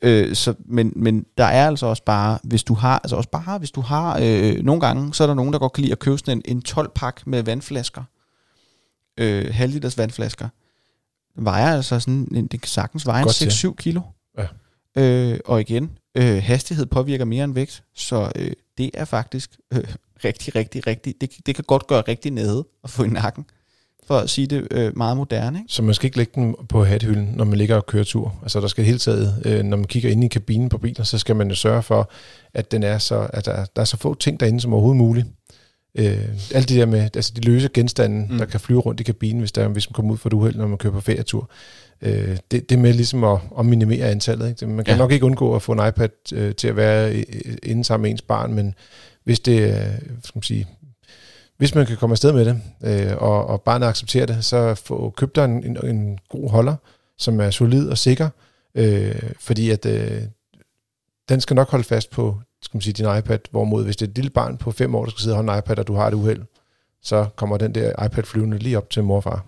Øh, 0.02 0.34
så, 0.34 0.54
men, 0.66 0.92
men 0.96 1.26
der 1.38 1.44
er 1.44 1.66
altså 1.66 1.86
også 1.86 2.02
bare, 2.04 2.38
hvis 2.42 2.64
du 2.64 2.74
har, 2.74 2.98
altså 2.98 3.16
også 3.16 3.30
bare, 3.30 3.58
hvis 3.58 3.70
du 3.70 3.80
har, 3.80 4.18
øh, 4.22 4.64
nogle 4.64 4.80
gange, 4.80 5.14
så 5.14 5.22
er 5.22 5.26
der 5.26 5.34
nogen, 5.34 5.52
der 5.52 5.58
godt 5.58 5.72
kan 5.72 5.82
lide 5.82 5.92
at 5.92 5.98
købe 5.98 6.18
sådan 6.18 6.42
en, 6.44 6.56
en 6.56 6.62
12-pak 6.68 7.26
med 7.26 7.42
vandflasker. 7.42 8.02
Øh, 9.20 9.54
halvliters 9.54 9.98
vandflasker. 9.98 10.48
Vejer 11.36 11.76
altså 11.76 12.00
sådan, 12.00 12.28
en, 12.34 12.46
det 12.46 12.60
kan 12.60 12.68
sagtens 12.68 13.06
veje 13.06 13.24
6-7 13.24 13.74
kilo. 13.74 14.00
Ja. 14.38 14.46
Øh, 14.96 15.38
og 15.44 15.60
igen, 15.60 15.90
øh, 16.14 16.42
hastighed 16.42 16.86
påvirker 16.86 17.24
mere 17.24 17.44
end 17.44 17.54
vægt, 17.54 17.82
så 17.94 18.32
øh, 18.36 18.52
det 18.78 18.90
er 18.94 19.04
faktisk 19.04 19.50
øh, 19.72 19.94
rigtig, 20.24 20.56
rigtig, 20.56 20.86
rigtig, 20.86 21.14
det, 21.20 21.30
det 21.46 21.54
kan 21.54 21.64
godt 21.64 21.86
gøre 21.86 22.02
rigtig 22.08 22.32
nede 22.32 22.64
at 22.84 22.90
få 22.90 23.04
i 23.04 23.08
nakken 23.08 23.44
for 24.08 24.18
at 24.18 24.30
sige 24.30 24.46
det 24.46 24.68
øh, 24.70 24.96
meget 24.96 25.16
moderne. 25.16 25.58
Ikke? 25.58 25.72
Så 25.72 25.82
man 25.82 25.94
skal 25.94 26.06
ikke 26.06 26.16
lægge 26.16 26.32
den 26.34 26.56
på 26.68 26.84
hathylden, 26.84 27.32
når 27.34 27.44
man 27.44 27.58
ligger 27.58 27.76
og 27.76 27.86
kører 27.86 28.04
tur. 28.04 28.34
Altså 28.42 28.60
der 28.60 28.66
skal 28.66 28.84
hele 28.84 28.98
taget, 28.98 29.42
øh, 29.44 29.62
når 29.62 29.76
man 29.76 29.86
kigger 29.86 30.10
ind 30.10 30.24
i 30.24 30.28
kabinen 30.28 30.68
på 30.68 30.78
bilen, 30.78 31.04
så 31.04 31.18
skal 31.18 31.36
man 31.36 31.48
jo 31.48 31.54
sørge 31.54 31.82
for, 31.82 32.10
at, 32.54 32.72
den 32.72 32.82
er 32.82 32.98
så, 32.98 33.28
at 33.32 33.46
der, 33.46 33.64
der 33.76 33.82
er 33.82 33.84
så 33.84 33.96
få 33.96 34.14
ting 34.14 34.40
derinde 34.40 34.60
som 34.60 34.72
overhovedet 34.72 34.96
muligt. 34.96 35.26
Øh, 35.94 36.28
alt 36.54 36.68
det 36.68 36.76
der 36.76 36.86
med 36.86 37.00
altså 37.00 37.32
de 37.36 37.40
løse 37.40 37.68
genstande, 37.74 38.26
mm. 38.32 38.38
der 38.38 38.46
kan 38.46 38.60
flyve 38.60 38.80
rundt 38.80 39.00
i 39.00 39.02
kabinen, 39.02 39.40
hvis, 39.40 39.52
der, 39.52 39.68
hvis 39.68 39.90
man 39.90 39.94
kommer 39.94 40.12
ud 40.12 40.18
for 40.18 40.28
et 40.28 40.32
uheld, 40.32 40.56
når 40.56 40.66
man 40.66 40.78
kører 40.78 40.92
på 40.92 41.00
ferietur. 41.00 41.50
Øh, 42.02 42.36
det, 42.50 42.70
det 42.70 42.78
med 42.78 42.92
ligesom 42.92 43.24
at, 43.24 43.38
at 43.58 43.66
minimere 43.66 44.10
antallet. 44.10 44.48
Ikke? 44.48 44.66
Man 44.66 44.84
kan 44.84 44.94
ja. 44.94 44.98
nok 44.98 45.12
ikke 45.12 45.26
undgå 45.26 45.54
at 45.54 45.62
få 45.62 45.72
en 45.72 45.88
iPad 45.88 46.32
øh, 46.32 46.54
til 46.54 46.68
at 46.68 46.76
være 46.76 47.24
inde 47.62 47.84
sammen 47.84 48.02
med 48.02 48.10
ens 48.10 48.22
barn, 48.22 48.54
men 48.54 48.74
hvis 49.28 49.40
det 49.40 49.60
øh, 49.60 49.98
skal 50.24 50.36
man 50.38 50.42
sige, 50.42 50.66
hvis 51.56 51.74
man 51.74 51.86
kan 51.86 51.96
komme 51.96 52.12
afsted 52.14 52.32
med 52.32 52.44
det, 52.44 52.60
øh, 52.84 53.16
og, 53.16 53.46
og 53.46 53.62
barnet 53.62 53.86
accepterer 53.86 54.26
det, 54.26 54.44
så 54.44 54.74
få 54.74 55.10
købt 55.16 55.36
dig 55.36 55.44
en, 55.44 55.64
en, 55.64 55.86
en 55.86 56.18
god 56.28 56.50
holder, 56.50 56.76
som 57.18 57.40
er 57.40 57.50
solid 57.50 57.88
og 57.88 57.98
sikker, 57.98 58.28
øh, 58.74 59.22
fordi 59.40 59.70
at 59.70 59.86
øh, 59.86 60.22
den 61.28 61.40
skal 61.40 61.54
nok 61.56 61.70
holde 61.70 61.84
fast 61.84 62.10
på 62.10 62.40
skal 62.62 62.76
man 62.76 62.82
sige, 62.82 62.92
din 62.92 63.18
iPad, 63.18 63.38
hvorimod 63.50 63.84
hvis 63.84 63.96
det 63.96 64.06
er 64.06 64.10
et 64.10 64.16
lille 64.16 64.30
barn 64.30 64.56
på 64.56 64.70
fem 64.70 64.94
år, 64.94 65.04
der 65.04 65.10
skal 65.10 65.20
sidde 65.20 65.34
og 65.34 65.36
holde 65.36 65.52
en 65.52 65.58
iPad, 65.58 65.78
og 65.78 65.86
du 65.86 65.94
har 65.94 66.08
et 66.08 66.14
uheld, 66.14 66.42
så 67.02 67.26
kommer 67.36 67.56
den 67.56 67.74
der 67.74 68.04
iPad 68.04 68.22
flyvende 68.22 68.58
lige 68.58 68.76
op 68.76 68.90
til 68.90 69.04
morfar. 69.04 69.44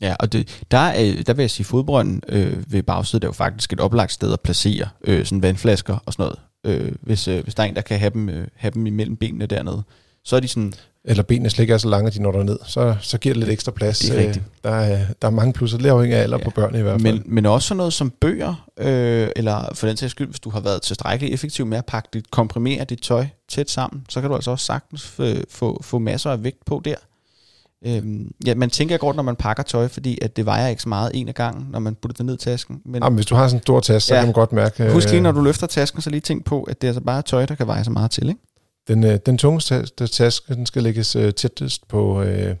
Ja, 0.00 0.14
og 0.20 0.32
det, 0.32 0.62
der, 0.70 0.78
er, 0.78 1.22
der 1.26 1.34
vil 1.34 1.42
jeg 1.42 1.50
sige, 1.50 1.66
fodbrønden 1.66 2.22
øh, 2.28 2.72
ved 2.72 2.82
bagsiden 2.82 3.24
er 3.24 3.28
jo 3.28 3.32
faktisk 3.32 3.72
et 3.72 3.80
oplagt 3.80 4.12
sted 4.12 4.32
at 4.32 4.40
placere 4.40 4.88
øh, 5.04 5.24
sådan 5.24 5.42
vandflasker 5.42 5.98
og 6.06 6.12
sådan 6.12 6.22
noget. 6.22 6.38
Øh, 6.64 6.92
hvis, 7.00 7.28
øh, 7.28 7.42
hvis 7.42 7.54
der 7.54 7.62
er 7.62 7.66
en, 7.66 7.74
der 7.74 7.80
kan 7.82 7.98
have 7.98 8.10
dem, 8.10 8.28
øh, 8.28 8.46
have 8.54 8.70
dem 8.70 8.86
imellem 8.86 9.16
benene 9.16 9.46
dernede, 9.46 9.82
så 10.24 10.36
er 10.36 10.40
de 10.40 10.48
sådan 10.48 10.74
eller 11.04 11.22
benene 11.22 11.50
slet 11.50 11.62
ikke 11.62 11.74
er 11.74 11.78
så 11.78 11.88
lange, 11.88 12.06
at 12.06 12.14
de 12.14 12.22
når 12.22 12.42
ned, 12.42 12.58
så, 12.66 12.96
så 13.00 13.18
giver 13.18 13.34
det 13.34 13.40
lidt 13.40 13.50
ekstra 13.50 13.72
plads. 13.72 13.98
Det 13.98 14.10
er 14.10 14.18
rigtigt. 14.18 14.36
Øh, 14.36 14.70
der, 14.70 14.76
er, 14.76 15.06
der 15.22 15.28
er 15.28 15.32
mange 15.32 15.52
plusser, 15.52 15.78
det 15.78 15.86
er 15.86 15.92
afhængig 15.92 16.18
af 16.18 16.22
alder 16.22 16.38
ja. 16.38 16.44
på 16.44 16.50
børn 16.50 16.74
i 16.74 16.80
hvert 16.80 17.00
fald. 17.00 17.14
Men, 17.14 17.22
men 17.26 17.46
også 17.46 17.68
sådan 17.68 17.76
noget 17.76 17.92
som 17.92 18.10
bøger, 18.10 18.68
øh, 18.78 19.28
eller 19.36 19.74
for 19.74 19.86
den 19.86 19.96
sags 19.96 20.10
skyld, 20.10 20.28
hvis 20.28 20.40
du 20.40 20.50
har 20.50 20.60
været 20.60 20.82
tilstrækkeligt 20.82 21.34
effektiv 21.34 21.66
med 21.66 21.78
at 21.78 21.86
pakke 21.86 22.08
dit, 22.12 22.30
komprimere 22.30 22.84
dit 22.84 22.98
tøj 22.98 23.26
tæt 23.48 23.70
sammen, 23.70 24.06
så 24.08 24.20
kan 24.20 24.30
du 24.30 24.34
altså 24.34 24.50
også 24.50 24.66
sagtens 24.66 25.06
få, 25.06 25.24
få, 25.50 25.82
få 25.82 25.98
masser 25.98 26.30
af 26.30 26.44
vægt 26.44 26.64
på 26.64 26.82
der. 26.84 26.94
Øhm, 27.86 28.30
ja, 28.46 28.54
man 28.54 28.70
tænker 28.70 28.96
godt, 28.96 29.16
når 29.16 29.22
man 29.22 29.36
pakker 29.36 29.62
tøj, 29.62 29.88
fordi 29.88 30.18
at 30.22 30.36
det 30.36 30.46
vejer 30.46 30.68
ikke 30.68 30.82
så 30.82 30.88
meget 30.88 31.10
en 31.14 31.28
af 31.28 31.34
gangen, 31.34 31.66
når 31.70 31.78
man 31.78 31.94
putter 31.94 32.16
det 32.16 32.26
ned 32.26 32.34
i 32.34 32.38
tasken. 32.38 32.80
Men, 32.84 33.02
Jamen, 33.02 33.14
hvis 33.14 33.26
du 33.26 33.34
har 33.34 33.48
sådan 33.48 33.58
en 33.58 33.62
stor 33.62 33.80
taske, 33.80 34.06
så 34.06 34.14
ja, 34.14 34.20
kan 34.20 34.28
man 34.28 34.32
godt 34.32 34.52
mærke... 34.52 34.92
Husk 34.92 35.08
lige, 35.08 35.16
øh, 35.16 35.22
når 35.22 35.32
du 35.32 35.40
løfter 35.40 35.66
tasken, 35.66 36.02
så 36.02 36.10
lige 36.10 36.20
tænk 36.20 36.44
på, 36.44 36.62
at 36.62 36.80
det 36.80 36.88
er 36.88 36.90
altså 36.90 37.00
bare 37.00 37.22
tøj, 37.22 37.46
der 37.46 37.54
kan 37.54 37.66
veje 37.66 37.84
så 37.84 37.90
meget 37.90 38.10
til, 38.10 38.28
ikke? 38.28 38.40
Den, 38.88 39.04
øh, 39.04 39.18
den 39.26 39.38
tungeste 39.38 40.06
taske, 40.06 40.54
den 40.54 40.66
skal 40.66 40.82
lægges 40.82 41.16
øh, 41.16 41.34
tættest 41.34 41.88
på, 41.88 42.22
øh, 42.22 42.56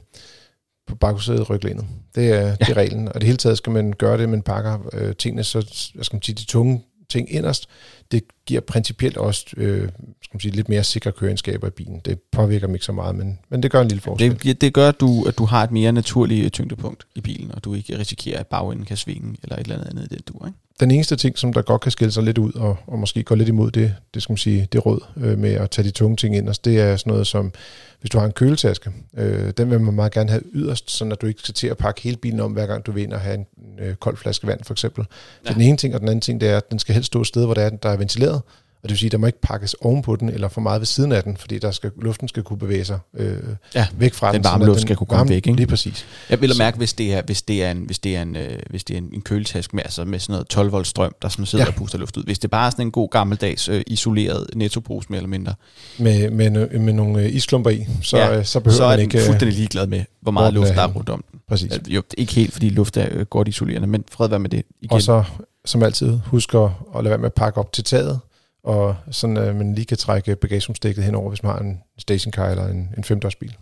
på 0.88 0.94
bagsædet 0.94 1.50
ryglænet. 1.50 1.86
Det 2.14 2.28
er, 2.28 2.40
ja. 2.40 2.50
det 2.50 2.68
er 2.68 2.74
reglen, 2.76 3.08
og 3.08 3.14
det 3.14 3.22
hele 3.22 3.36
taget 3.36 3.58
skal 3.58 3.72
man 3.72 3.92
gøre 3.92 4.18
det, 4.18 4.28
man 4.28 4.42
pakker 4.42 4.78
øh, 4.92 5.16
tingene, 5.16 5.44
så 5.44 5.60
skal 6.02 6.16
man 6.16 6.22
sige, 6.22 6.34
de 6.34 6.44
tunge 6.44 6.84
ting 7.12 7.32
inderst, 7.32 7.68
det 8.12 8.22
giver 8.46 8.60
principielt 8.60 9.16
også 9.16 9.46
øh, 9.56 9.88
skal 10.22 10.34
man 10.34 10.40
sige, 10.40 10.52
lidt 10.52 10.68
mere 10.68 10.84
sikre 10.84 11.12
køreegenskaber 11.12 11.66
i 11.66 11.70
bilen. 11.70 12.00
Det 12.04 12.20
påvirker 12.32 12.66
mig 12.66 12.74
ikke 12.74 12.84
så 12.84 12.92
meget, 12.92 13.14
men, 13.14 13.38
men 13.48 13.62
det 13.62 13.70
gør 13.70 13.80
en 13.80 13.88
lille 13.88 14.00
forskel. 14.00 14.42
Det, 14.42 14.60
det 14.60 14.74
gør, 14.74 14.88
at 14.88 15.00
du, 15.00 15.24
at 15.24 15.38
du 15.38 15.44
har 15.44 15.64
et 15.64 15.70
mere 15.70 15.92
naturligt 15.92 16.52
tyngdepunkt 16.52 17.06
i 17.14 17.20
bilen, 17.20 17.52
og 17.54 17.64
du 17.64 17.74
ikke 17.74 17.98
risikerer, 17.98 18.40
at 18.40 18.46
bagenden 18.46 18.86
kan 18.86 18.96
svinge, 18.96 19.36
eller 19.42 19.56
et 19.56 19.60
eller 19.60 19.74
andet 19.74 19.90
andet 19.90 20.04
i 20.04 20.14
den 20.14 20.22
dur. 20.28 20.46
ikke? 20.46 20.58
Den 20.82 20.90
eneste 20.90 21.16
ting, 21.16 21.38
som 21.38 21.52
der 21.52 21.62
godt 21.62 21.80
kan 21.80 21.92
skille 21.92 22.12
sig 22.12 22.22
lidt 22.22 22.38
ud, 22.38 22.52
og, 22.52 22.76
og 22.86 22.98
måske 22.98 23.22
gå 23.22 23.34
lidt 23.34 23.48
imod 23.48 23.70
det, 23.70 23.94
det 24.14 24.22
skal 24.22 24.32
man 24.32 24.38
sige, 24.38 24.68
det 24.72 24.86
råd 24.86 25.04
øh, 25.16 25.38
med 25.38 25.52
at 25.52 25.70
tage 25.70 25.86
de 25.86 25.90
tunge 25.90 26.16
ting 26.16 26.36
ind, 26.36 26.48
det 26.64 26.80
er 26.80 26.96
sådan 26.96 27.10
noget 27.10 27.26
som, 27.26 27.52
hvis 28.00 28.10
du 28.10 28.18
har 28.18 28.26
en 28.26 28.32
køletaske, 28.32 28.90
øh, 29.16 29.52
den 29.56 29.70
vil 29.70 29.80
man 29.80 29.94
meget 29.94 30.12
gerne 30.12 30.30
have 30.30 30.42
yderst, 30.54 30.90
så 30.90 31.04
at 31.04 31.20
du 31.20 31.26
ikke 31.26 31.40
skal 31.40 31.54
til 31.54 31.66
at 31.66 31.76
pakke 31.76 32.02
hele 32.02 32.16
bilen 32.16 32.40
om, 32.40 32.52
hver 32.52 32.66
gang 32.66 32.86
du 32.86 32.92
vil 32.92 33.02
ind 33.02 33.12
og 33.12 33.20
have 33.20 33.34
en 33.34 33.46
øh, 33.80 33.94
kold 33.94 34.16
flaske 34.16 34.46
vand, 34.46 34.64
for 34.64 34.74
eksempel. 34.74 35.04
Ja. 35.44 35.50
Så 35.50 35.54
den 35.54 35.62
ene 35.62 35.76
ting, 35.76 35.94
og 35.94 36.00
den 36.00 36.08
anden 36.08 36.20
ting, 36.20 36.40
det 36.40 36.48
er, 36.48 36.56
at 36.56 36.70
den 36.70 36.78
skal 36.78 36.94
helst 36.94 37.06
stå 37.06 37.20
et 37.20 37.26
sted, 37.26 37.44
hvor 37.44 37.54
det 37.54 37.64
er, 37.64 37.70
der 37.70 37.88
er 37.88 37.96
ventileret, 37.96 38.42
Og 38.82 38.88
det 38.88 38.90
vil 38.90 38.98
sige, 38.98 39.08
at 39.08 39.12
der 39.12 39.18
må 39.18 39.26
ikke 39.26 39.40
pakkes 39.40 39.74
ovenpå 39.74 40.16
den, 40.16 40.28
eller 40.28 40.48
for 40.48 40.60
meget 40.60 40.80
ved 40.80 40.86
siden 40.86 41.12
af 41.12 41.22
den, 41.22 41.36
fordi 41.36 41.58
der 41.58 41.70
skal, 41.70 41.90
luften 42.00 42.28
skal 42.28 42.42
kunne 42.42 42.58
bevæge 42.58 42.84
sig 42.84 42.98
øh, 43.16 43.38
ja, 43.74 43.86
væk 43.96 44.14
fra 44.14 44.26
den. 44.26 44.34
Den 44.34 44.44
varme 44.44 44.64
luft 44.64 44.80
skal 44.80 44.96
kunne 44.96 45.06
komme 45.06 45.18
varme, 45.18 45.30
væk, 45.30 45.46
ikke? 45.46 45.56
Lige 45.56 45.66
præcis. 45.66 46.06
Jeg 46.30 46.40
vil 46.40 46.52
mærke, 46.58 46.78
hvis 46.78 46.92
det 46.92 47.14
er, 47.14 47.22
hvis 47.22 47.42
det 47.42 47.64
er, 47.64 47.70
en, 47.70 47.78
hvis 47.78 47.98
det 47.98 48.16
er, 48.16 48.22
en, 48.22 48.36
øh, 48.36 48.58
hvis 48.70 48.84
det 48.84 48.94
er 48.94 48.98
en, 48.98 49.10
en 49.12 49.20
køletask 49.20 49.74
med, 49.74 49.82
altså 49.84 50.04
med 50.04 50.18
sådan 50.18 50.32
noget 50.32 50.48
12 50.48 50.72
volt 50.72 50.86
strøm, 50.86 51.14
der 51.22 51.28
sådan 51.28 51.46
sidder 51.46 51.64
ja. 51.64 51.68
og 51.68 51.74
puster 51.74 51.98
luft 51.98 52.16
ud. 52.16 52.24
Hvis 52.24 52.38
det 52.38 52.50
bare 52.50 52.66
er 52.66 52.70
sådan 52.70 52.86
en 52.86 52.90
god 52.90 53.10
gammeldags 53.10 53.68
øh, 53.68 53.82
isoleret 53.86 54.46
nettopose 54.54 55.06
mere 55.10 55.18
eller 55.18 55.28
mindre. 55.28 55.54
Med, 55.98 56.30
med, 56.30 56.78
med 56.78 56.92
nogle 56.92 57.22
øh, 57.22 57.34
isklumper 57.34 57.70
i, 57.70 57.86
så, 58.02 58.18
ja, 58.18 58.38
øh, 58.38 58.44
så 58.44 58.60
behøver 58.60 58.76
så 58.76 58.88
man 58.88 59.00
ikke... 59.00 59.12
Så 59.12 59.18
er 59.18 59.20
den 59.20 59.26
fuldstændig 59.26 59.56
ligeglad 59.56 59.86
med, 59.86 60.04
hvor 60.20 60.32
meget 60.32 60.54
luft 60.54 60.68
der 60.68 60.82
er 60.82 60.88
rundt 60.88 61.08
om 61.08 61.24
den. 61.32 61.40
Præcis. 61.48 61.72
Jo, 61.88 62.02
ikke 62.18 62.32
helt, 62.32 62.52
fordi 62.52 62.68
luft 62.68 62.96
er 62.96 63.08
øh, 63.10 63.26
godt 63.26 63.48
isolerende, 63.48 63.88
men 63.88 64.04
fred 64.10 64.28
være 64.28 64.38
med 64.38 64.50
det 64.50 64.62
igen. 64.80 64.94
Og 64.94 65.02
så, 65.02 65.24
som 65.64 65.82
altid, 65.82 66.18
husk 66.26 66.54
at, 66.54 66.60
at 66.96 67.04
lade 67.04 67.10
være 67.10 67.18
med 67.18 67.26
at 67.26 67.34
pakke 67.34 67.58
op 67.58 67.72
til 67.72 67.84
taget, 67.84 68.20
og 68.64 68.96
sådan 69.10 69.36
at 69.36 69.56
man 69.56 69.74
lige 69.74 69.84
kan 69.84 69.96
trække 69.96 70.36
bagagerumsdækket 70.36 71.04
henover, 71.04 71.28
hvis 71.28 71.42
man 71.42 71.52
har 71.52 71.58
en 71.58 71.80
stationcar 71.98 72.50
eller 72.50 72.66
en, 72.66 72.94
en 72.96 73.04
femdørsbil. 73.04 73.56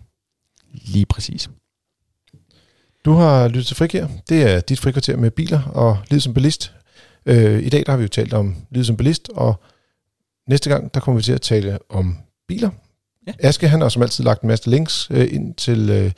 Lige 0.73 1.05
præcis. 1.05 1.49
Du 3.05 3.11
har 3.13 3.47
lyttet 3.47 3.67
til 3.67 3.75
Frikær. 3.75 4.07
Det 4.29 4.43
er 4.43 4.59
dit 4.59 4.79
frikvarter 4.79 5.17
med 5.17 5.31
biler 5.31 5.63
og 5.63 5.97
lyd 6.11 6.19
som 6.19 6.33
bilist. 6.33 6.73
Øh, 7.25 7.63
I 7.63 7.69
dag 7.69 7.83
der 7.85 7.91
har 7.91 7.97
vi 7.97 8.03
jo 8.03 8.09
talt 8.09 8.33
om 8.33 8.55
lyd 8.71 8.83
som 8.83 8.97
bilist, 8.97 9.29
og 9.29 9.63
næste 10.49 10.69
gang 10.69 10.93
der 10.93 10.99
kommer 10.99 11.19
vi 11.19 11.23
til 11.23 11.33
at 11.33 11.41
tale 11.41 11.79
om 11.89 12.17
biler. 12.47 12.69
Ja. 13.27 13.33
Aske 13.39 13.67
han 13.67 13.81
har 13.81 13.89
som 13.89 14.01
altid 14.01 14.23
lagt 14.23 14.41
en 14.41 14.47
masse 14.47 14.69
links 14.69 15.07
øh, 15.11 15.33
ind 15.33 15.55
til 15.55 15.89
øh, 15.89 16.11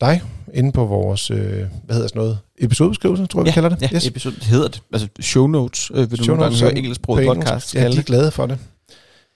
dig 0.00 0.22
inde 0.54 0.72
på 0.72 0.84
vores, 0.84 1.30
øh, 1.30 1.38
hvad 1.38 1.94
hedder 1.94 2.08
sådan 2.08 2.20
noget, 2.20 2.38
episodebeskrivelse, 2.58 3.26
tror 3.26 3.40
jeg, 3.40 3.46
ja, 3.46 3.50
vi 3.50 3.54
kalder 3.54 3.68
det. 3.68 3.82
Ja, 3.82 3.96
yes. 3.96 4.06
episode, 4.06 4.34
hedder 4.42 4.68
det. 4.68 4.82
Altså 4.92 5.08
show 5.20 5.46
notes, 5.46 5.90
øh, 5.94 6.10
vil 6.10 6.18
show 6.18 6.26
du 6.26 6.26
nogle 6.26 6.42
gange 6.42 6.60
høre 6.60 6.78
engelsksproget 6.78 7.26
podcast. 7.26 7.74
Ja, 7.74 7.88
de 7.90 7.98
er 7.98 8.02
glade 8.02 8.30
for 8.30 8.46
det. 8.46 8.58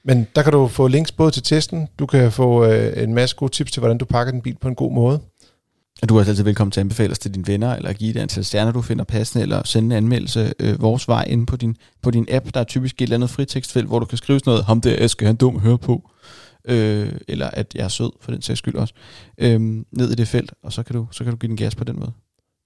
Men 0.04 0.26
der 0.36 0.42
kan 0.42 0.52
du 0.52 0.68
få 0.68 0.88
links 0.88 1.12
både 1.12 1.30
til 1.30 1.42
testen, 1.42 1.88
du 1.98 2.06
kan 2.06 2.32
få 2.32 2.64
øh, 2.64 3.02
en 3.02 3.14
masse 3.14 3.36
gode 3.36 3.52
tips 3.52 3.72
til, 3.72 3.80
hvordan 3.80 3.98
du 3.98 4.04
pakker 4.04 4.32
din 4.32 4.42
bil 4.42 4.56
på 4.60 4.68
en 4.68 4.74
god 4.74 4.92
måde. 4.92 5.20
Du 6.08 6.16
er 6.16 6.24
altid 6.24 6.44
velkommen 6.44 6.70
til 6.70 6.80
at 6.80 6.84
anbefale 6.84 7.10
os 7.10 7.18
til 7.18 7.34
dine 7.34 7.46
venner, 7.46 7.74
eller 7.74 7.92
give 7.92 8.12
det 8.12 8.20
antal 8.20 8.44
stjerner, 8.44 8.72
du 8.72 8.82
finder 8.82 9.04
passende, 9.04 9.42
eller 9.42 9.62
sende 9.64 9.86
en 9.86 9.92
anmeldelse 9.92 10.52
øh, 10.60 10.82
vores 10.82 11.08
vej 11.08 11.24
ind 11.28 11.46
på 11.46 11.56
din, 11.56 11.76
på 12.02 12.10
din 12.10 12.26
app. 12.30 12.54
Der 12.54 12.60
er 12.60 12.64
typisk 12.64 12.94
et 12.94 13.02
eller 13.02 13.16
andet 13.16 13.30
fritekstfelt, 13.30 13.86
hvor 13.86 13.98
du 13.98 14.04
kan 14.04 14.18
skrive 14.18 14.38
sådan 14.38 14.50
noget, 14.50 14.64
ham 14.64 14.80
der 14.80 15.06
skal 15.06 15.26
han 15.26 15.36
dum 15.36 15.58
høre 15.58 15.78
på 15.78 16.10
øh, 16.64 17.12
eller 17.28 17.50
at 17.50 17.74
jeg 17.74 17.84
er 17.84 17.88
sød, 17.88 18.10
for 18.20 18.32
den 18.32 18.42
sags 18.42 18.58
skyld 18.58 18.74
også, 18.74 18.94
øh, 19.38 19.60
ned 19.92 20.10
i 20.12 20.14
det 20.14 20.28
felt, 20.28 20.54
og 20.62 20.72
så 20.72 20.82
kan, 20.82 20.96
du, 20.96 21.06
så 21.10 21.24
kan 21.24 21.30
du 21.32 21.36
give 21.36 21.48
den 21.48 21.56
gas 21.56 21.74
på 21.74 21.84
den 21.84 21.98
måde. 21.98 22.12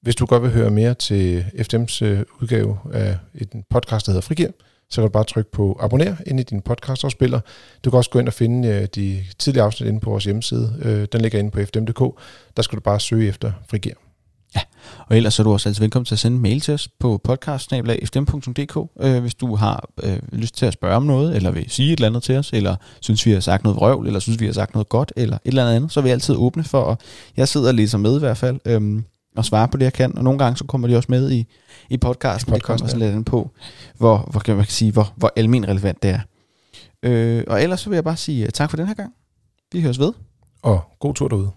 Hvis 0.02 0.16
du 0.16 0.26
godt 0.26 0.42
vil 0.42 0.50
høre 0.50 0.70
mere 0.70 0.94
til 0.94 1.44
FDM's 1.54 2.04
øh, 2.04 2.22
udgave 2.42 2.78
af 2.92 3.18
en 3.52 3.64
podcast, 3.70 4.06
der 4.06 4.12
hedder 4.12 4.26
Frigir, 4.26 4.48
så 4.90 5.00
kan 5.00 5.08
du 5.08 5.12
bare 5.12 5.24
trykke 5.24 5.50
på 5.50 5.76
abonner 5.80 6.16
ind 6.26 6.40
i 6.40 6.42
din 6.42 6.62
podcastafspiller. 6.62 7.40
Du 7.84 7.90
kan 7.90 7.96
også 7.96 8.10
gå 8.10 8.18
ind 8.18 8.28
og 8.28 8.34
finde 8.34 8.68
øh, 8.68 8.86
de 8.94 9.24
tidligere 9.38 9.66
afsnit 9.66 9.88
inde 9.88 10.00
på 10.00 10.10
vores 10.10 10.24
hjemmeside. 10.24 10.80
Øh, 10.82 11.08
den 11.12 11.20
ligger 11.20 11.38
inde 11.38 11.50
på 11.50 11.60
fdm.dk. 11.60 12.20
Der 12.56 12.62
skal 12.62 12.76
du 12.76 12.80
bare 12.80 13.00
søge 13.00 13.28
efter 13.28 13.52
Frigir. 13.70 14.05
Ja, 14.56 14.60
og 15.06 15.16
ellers 15.16 15.38
er 15.38 15.44
du 15.44 15.52
også 15.52 15.68
altid 15.68 15.80
velkommen 15.80 16.04
til 16.04 16.14
at 16.14 16.18
sende 16.18 16.36
en 16.36 16.42
mail 16.42 16.60
til 16.60 16.74
os 16.74 16.88
på 17.00 17.20
podcast.fm.dk, 17.24 18.90
øh, 19.00 19.20
hvis 19.20 19.34
du 19.34 19.54
har 19.54 19.88
øh, 20.02 20.18
lyst 20.32 20.56
til 20.56 20.66
at 20.66 20.72
spørge 20.72 20.96
om 20.96 21.02
noget, 21.02 21.36
eller 21.36 21.50
vil 21.50 21.70
sige 21.70 21.92
et 21.92 21.96
eller 21.96 22.08
andet 22.08 22.22
til 22.22 22.36
os, 22.36 22.50
eller 22.52 22.76
synes 23.00 23.26
vi 23.26 23.32
har 23.32 23.40
sagt 23.40 23.64
noget 23.64 23.76
vrøvl, 23.76 24.06
eller 24.06 24.20
synes 24.20 24.40
vi 24.40 24.46
har 24.46 24.52
sagt 24.52 24.74
noget 24.74 24.88
godt, 24.88 25.12
eller 25.16 25.36
et 25.36 25.40
eller 25.44 25.70
andet, 25.70 25.92
så 25.92 26.00
er 26.00 26.04
vi 26.04 26.10
altid 26.10 26.34
åbne 26.34 26.64
for, 26.64 26.84
at 26.84 27.00
jeg 27.36 27.48
sidder 27.48 27.68
og 27.68 27.74
læser 27.74 27.98
med 27.98 28.16
i 28.16 28.18
hvert 28.18 28.36
fald, 28.36 28.60
øh, 28.64 29.02
og 29.36 29.44
svarer 29.44 29.66
på 29.66 29.76
det, 29.76 29.84
jeg 29.84 29.92
kan, 29.92 30.18
og 30.18 30.24
nogle 30.24 30.38
gange 30.38 30.56
så 30.56 30.64
kommer 30.64 30.88
de 30.88 30.96
også 30.96 31.06
med 31.08 31.30
i, 31.30 31.46
i 31.90 31.96
podcasten, 31.96 32.52
podcast, 32.52 32.54
det 32.54 32.62
kommer 32.62 32.88
sådan 32.88 33.14
lidt 33.14 33.26
på, 33.26 33.50
hvor, 33.98 34.28
hvor, 34.30 34.40
kan 34.40 34.56
man 34.56 34.64
sige, 34.64 34.92
hvor, 34.92 35.12
hvor 35.16 35.32
almen 35.36 35.68
relevant 35.68 36.02
det 36.02 36.10
er. 36.10 36.20
Øh, 37.02 37.44
og 37.46 37.62
ellers 37.62 37.80
så 37.80 37.90
vil 37.90 37.96
jeg 37.96 38.04
bare 38.04 38.16
sige 38.16 38.48
tak 38.48 38.70
for 38.70 38.76
den 38.76 38.86
her 38.86 38.94
gang. 38.94 39.12
Vi 39.72 39.80
høres 39.80 39.98
ved. 39.98 40.12
Og 40.62 40.80
god 41.00 41.14
tur 41.14 41.28
derude. 41.28 41.50